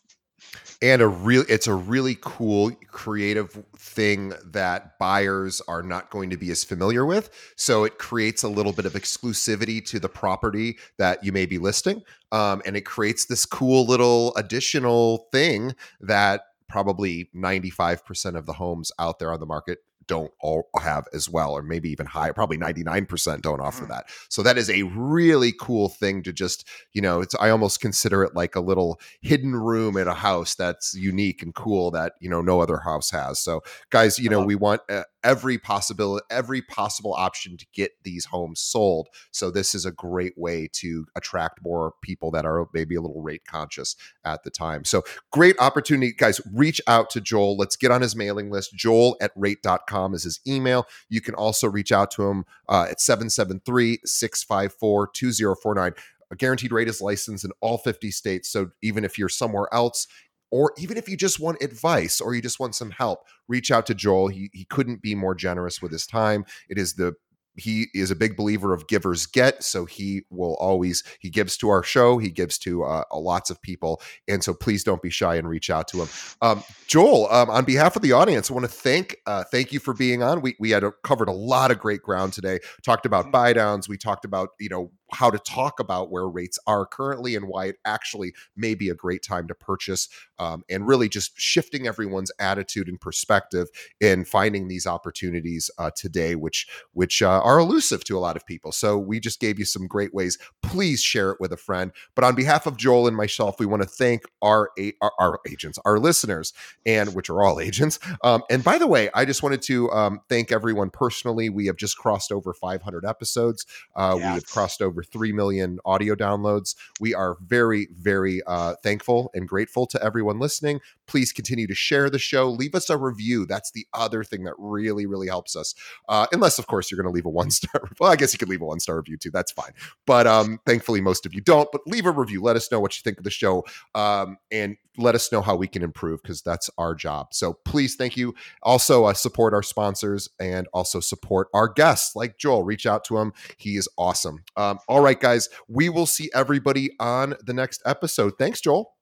and 0.81 1.03
a 1.03 1.09
real 1.09 1.45
it's 1.49 1.67
a 1.67 1.75
really 1.75 2.17
cool 2.21 2.71
creative 2.87 3.65
thing 3.77 4.33
that 4.45 4.99
buyers 4.99 5.61
are 5.67 5.83
not 5.83 6.11
going 6.11 6.31
to 6.31 6.37
be 6.37 6.51
as 6.51 6.63
familiar 6.63 7.05
with 7.05 7.31
so 7.57 7.85
it 7.85 7.99
creates 7.99 8.43
a 8.43 8.49
little 8.49 8.73
bit 8.73 8.87
of 8.87 8.93
exclusivity 8.93 9.85
to 9.85 9.99
the 9.99 10.09
property 10.09 10.79
that 10.97 11.23
you 11.25 11.33
may 11.33 11.47
be 11.47 11.59
listing 11.59 12.03
um, 12.31 12.63
and 12.65 12.77
it 12.77 12.83
creates 12.83 13.25
this 13.27 13.45
cool 13.45 13.87
little 13.87 14.35
additional 14.37 15.29
thing 15.33 15.75
that 16.01 16.43
probably 16.69 17.31
95% 17.35 18.37
of 18.37 18.47
the 18.47 18.55
homes 18.55 18.93
out 18.99 19.19
there 19.19 19.33
on 19.33 19.41
the 19.41 19.47
market 19.47 19.79
don't 20.09 20.33
all 20.41 20.69
have 20.81 21.07
as 21.13 21.29
well, 21.29 21.53
or 21.53 21.63
maybe 21.63 21.91
even 21.91 22.07
higher. 22.07 22.33
Probably 22.33 22.59
99% 22.59 23.43
don't 23.43 23.61
offer 23.61 23.85
mm. 23.85 23.89
that. 23.89 24.07
So 24.29 24.43
that 24.43 24.59
is 24.59 24.69
a 24.69 24.83
really 24.83 25.53
cool 25.53 25.89
thing 25.89 26.23
to 26.25 26.33
just, 26.33 26.67
you 26.93 27.01
know, 27.01 27.21
it's 27.21 27.35
I 27.39 27.51
almost 27.51 27.81
consider 27.81 28.25
it 28.25 28.35
like 28.35 28.57
a 28.57 28.61
little 28.61 29.01
hidden 29.21 29.55
room 29.55 29.97
in 29.97 30.09
a 30.09 30.15
house 30.15 30.57
that's 30.57 30.95
unique 30.95 31.43
and 31.43 31.55
cool 31.55 31.93
that, 31.93 32.15
you 32.21 32.29
know, 32.29 32.41
no 32.41 32.61
other 32.61 32.79
house 32.79 33.11
has. 33.11 33.39
So 33.39 33.61
guys, 33.91 34.19
you 34.19 34.31
know, 34.31 34.43
we 34.43 34.57
want 34.57 34.81
uh, 34.89 35.05
every 35.25 35.59
possibility, 35.59 36.25
every 36.31 36.63
possible 36.63 37.15
option 37.15 37.57
to 37.57 37.67
get 37.75 37.93
these 38.05 38.27
homes 38.27 38.61
sold. 38.61 39.09
So 39.31 39.51
this 39.51 39.75
is 39.75 39.85
a 39.85 39.93
great 39.93 40.37
way 40.37 40.69
to 40.75 41.07
attract 41.17 41.61
more 41.63 41.95
people 42.03 42.31
that 42.33 42.45
are 42.45 42.67
maybe 42.73 42.95
a 42.95 43.01
little 43.01 43.23
rate 43.23 43.45
conscious 43.47 43.97
at 44.25 44.45
the 44.45 44.51
time. 44.51 44.85
So 44.85 45.03
great 45.33 45.57
opportunity, 45.59 46.13
guys. 46.13 46.41
Reach 46.53 46.81
out 46.87 47.11
to 47.11 47.21
Joel. 47.21 47.57
Let's 47.57 47.77
get 47.77 47.91
on 47.91 48.03
his 48.03 48.17
mailing 48.17 48.51
list. 48.51 48.75
Joel 48.75 49.17
at 49.21 49.33
rate.com 49.37 50.15
is 50.15 50.25
his 50.25 50.41
email. 50.47 50.87
You 51.09 51.21
can 51.21 51.35
also 51.35 51.69
reach 51.69 51.93
out 51.93 52.11
to 52.13 52.29
him 52.29 52.45
uh, 52.69 52.87
at 52.91 53.01
773 53.01 53.99
654 54.05 55.11
2049 55.13 55.93
a 56.31 56.37
guaranteed 56.37 56.73
rate 56.73 56.89
is 56.89 57.01
licensed 57.01 57.45
in 57.45 57.53
all 57.61 57.79
50 57.79 58.11
states. 58.11 58.51
So 58.51 58.71
even 58.83 59.05
if 59.05 59.19
you're 59.19 59.29
somewhere 59.29 59.67
else 59.73 60.07
or 60.51 60.73
even 60.79 60.97
if 60.97 61.09
you 61.09 61.17
just 61.17 61.41
want 61.41 61.63
advice 61.63 62.21
or 62.21 62.35
you 62.35 62.43
just 62.43 62.61
want 62.61 62.75
some 62.75 62.91
help, 62.91 63.21
reach 63.49 63.71
out 63.71 63.87
to 63.87 63.95
Joel. 63.95 64.29
He 64.29 64.51
he 64.53 64.65
couldn't 64.65 65.03
be 65.03 65.15
more 65.15 65.35
generous 65.35 65.83
with 65.83 65.93
his 65.93 66.07
time. 66.07 66.45
It 66.69 66.79
is 66.79 66.95
the 66.95 67.15
he 67.59 67.89
is 67.93 68.11
a 68.11 68.17
big 68.17 68.37
believer 68.37 68.73
of 68.73 68.87
givers 68.87 69.27
get 69.27 69.63
so 69.63 69.85
he 69.85 70.23
will 70.31 70.55
always 70.57 71.03
he 71.19 71.29
gives 71.29 71.57
to 71.57 71.69
our 71.69 71.83
show 71.83 72.19
he 72.19 72.31
gives 72.31 72.57
to 72.57 72.85
uh, 72.85 73.03
lots 73.13 73.51
of 73.51 73.61
people 73.63 74.01
and 74.29 74.43
so 74.43 74.55
please 74.55 74.85
don't 74.85 75.03
be 75.03 75.11
shy 75.11 75.35
and 75.35 75.49
reach 75.49 75.69
out 75.69 75.89
to 75.89 76.03
him 76.03 76.09
um, 76.41 76.63
joel 76.87 77.29
um, 77.31 77.51
on 77.51 77.65
behalf 77.65 77.97
of 77.97 78.03
the 78.03 78.13
audience 78.13 78.51
i 78.51 78.55
want 78.55 78.65
to 78.65 78.71
thank 78.71 79.17
uh, 79.27 79.45
thank 79.51 79.73
you 79.73 79.81
for 79.81 79.93
being 79.93 80.23
on 80.23 80.41
we, 80.41 80.55
we 80.61 80.71
had 80.71 80.85
a, 80.85 80.93
covered 81.03 81.29
a 81.29 81.33
lot 81.33 81.71
of 81.71 81.79
great 81.79 82.03
ground 82.03 82.33
today 82.33 82.59
talked 82.85 83.07
about 83.07 83.25
mm-hmm. 83.25 83.33
buy 83.33 83.53
downs 83.53 83.89
we 83.89 83.97
talked 83.97 84.25
about 84.25 84.51
you 84.61 84.69
know 84.69 84.91
how 85.13 85.31
to 85.31 85.39
talk 85.39 85.81
about 85.81 86.11
where 86.11 86.29
rates 86.29 86.59
are 86.67 86.87
currently 86.87 87.35
and 87.35 87.49
why 87.49 87.67
it 87.67 87.77
actually 87.85 88.35
may 88.57 88.75
be 88.75 88.89
a 88.89 88.95
great 88.95 89.23
time 89.23 89.47
to 89.49 89.55
purchase 89.55 90.09
um, 90.39 90.63
and 90.69 90.87
really 90.87 91.09
just 91.09 91.39
shifting 91.39 91.87
everyone's 91.87 92.33
attitude 92.39 92.89
and 92.89 93.01
perspective 93.01 93.69
in 94.01 94.25
finding 94.25 94.69
these 94.69 94.87
opportunities 94.87 95.71
uh, 95.79 95.91
today 95.95 96.35
which 96.35 96.67
which 96.93 97.23
uh, 97.23 97.41
are 97.43 97.59
elusive 97.59 98.05
to 98.05 98.17
a 98.17 98.21
lot 98.21 98.37
of 98.37 98.47
people. 98.47 98.73
So 98.73 98.99
we 98.99 99.21
just 99.21 99.41
gave 99.41 99.59
you 99.59 99.65
some 99.65 99.87
great 99.87 100.15
ways. 100.15 100.39
Please 100.63 101.03
share 101.03 101.31
it 101.31 101.41
with 101.41 101.53
a 101.53 101.57
friend. 101.57 101.93
But 102.15 102.25
on 102.25 102.35
behalf 102.35 102.67
of 102.67 102.77
Joel 102.77 103.07
and 103.07 103.17
myself, 103.17 103.61
we 103.61 103.67
want 103.67 103.83
to 103.83 103.89
thank 103.89 104.23
our 104.43 104.71
our, 105.03 105.13
our 105.19 105.41
agents, 105.49 105.79
our 105.85 105.99
listeners, 105.99 106.53
and 106.87 107.15
which 107.15 107.31
are 107.31 107.43
all 107.43 107.61
agents. 107.61 107.99
Um, 108.25 108.43
and 108.51 108.65
by 108.65 108.79
the 108.79 108.87
way, 108.87 109.11
I 109.15 109.25
just 109.25 109.43
wanted 109.43 109.63
to 109.63 109.91
um, 109.91 110.21
thank 110.29 110.53
everyone 110.53 110.91
personally. 110.91 111.49
We 111.49 111.67
have 111.67 111.77
just 111.77 111.97
crossed 111.99 112.33
over 112.33 112.53
500 112.53 113.05
episodes. 113.05 113.67
Uh, 113.95 114.17
yes. 114.19 114.27
We 114.27 114.35
have 114.35 114.47
crossed 114.47 114.83
over 114.83 114.98
three 115.03 115.33
million 115.33 115.79
audio 115.85 116.15
downloads. 116.15 116.75
We 117.01 117.15
are 117.15 117.37
very, 117.41 117.89
very 117.93 118.43
uh, 118.47 118.75
thankful 118.83 119.31
and 119.35 119.49
grateful 119.49 119.87
to 119.87 120.03
everyone 120.03 120.39
listening. 120.39 120.81
Please 121.07 121.33
continue 121.33 121.67
to 121.67 121.75
share 121.75 122.11
the 122.11 122.19
show. 122.19 122.51
Leave 122.51 122.75
us 122.75 122.91
a 122.91 122.97
review. 122.97 123.47
That's 123.47 123.71
the 123.71 123.87
other 123.95 124.25
thing 124.25 124.45
that 124.45 124.55
really, 124.59 125.07
really 125.07 125.29
helps 125.29 125.57
us. 125.57 125.75
Uh, 126.09 126.27
unless, 126.33 126.59
of 126.59 126.67
course, 126.67 126.91
you're 126.91 127.01
going 127.01 127.11
to 127.11 127.15
leave 127.15 127.27
a 127.27 127.31
one 127.31 127.51
star. 127.51 127.69
Well, 127.99 128.13
I 128.13 128.17
guess 128.17 128.33
you 128.33 128.39
could 128.39 128.49
leave 128.49 128.63
a 128.63 128.67
one 128.67 128.81
star 128.81 128.97
review 128.97 129.17
too. 129.17 129.31
That's 129.31 129.51
fine. 129.51 129.73
But 130.07 130.27
um, 130.27 130.61
thankfully, 130.67 131.01
most 131.01 131.27
of 131.27 131.35
you 131.35 131.41
don't. 131.41 131.69
But 131.73 131.81
leave 131.87 132.07
a 132.07 132.13
review. 132.13 132.43
Let 132.43 132.57
us 132.57 132.71
know 132.71 132.81
what 132.81 132.97
you 132.97 133.03
think 133.03 133.19
of 133.19 133.25
the 133.25 133.31
show, 133.31 133.65
um, 133.95 134.39
and 134.53 134.77
let 134.99 135.15
us 135.15 135.31
know 135.33 135.41
how 135.41 135.57
we 135.57 135.69
can 135.69 135.83
improve 135.83 136.21
because 136.23 136.43
that's 136.43 136.69
our 136.77 136.95
job. 136.95 137.29
So 137.33 137.55
please, 137.65 137.95
thank 137.95 138.17
you. 138.17 138.35
Also, 138.63 139.05
uh, 139.05 139.15
support 139.15 139.55
our 139.55 139.63
sponsors 139.63 140.29
and 140.41 140.67
also 140.73 141.01
support 141.01 141.49
our 141.55 141.69
guests 141.69 142.17
like 142.17 142.37
Joel. 142.37 142.65
Reach 142.65 142.85
out 142.85 143.05
to 143.05 143.19
him. 143.19 143.33
He 143.57 143.77
is 143.77 143.89
awesome. 143.97 144.45
Um, 144.57 144.79
all 144.89 145.01
right, 145.01 145.19
guys. 145.19 145.49
We 145.69 145.89
will 145.89 146.07
see 146.07 146.31
everybody 146.35 146.91
on 146.99 147.35
the 147.45 147.53
next 147.53 147.83
episode. 147.85 148.35
Thanks, 148.39 148.61
Joel. 148.61 148.95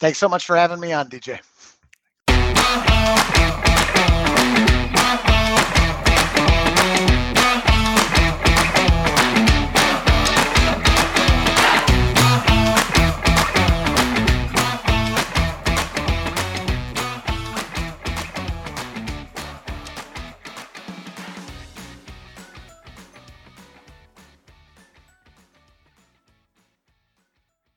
Thanks 0.00 0.18
so 0.18 0.28
much 0.28 0.46
for 0.46 0.56
having 0.56 0.80
me 0.80 0.92
on, 0.92 1.08
DJ. 1.08 1.40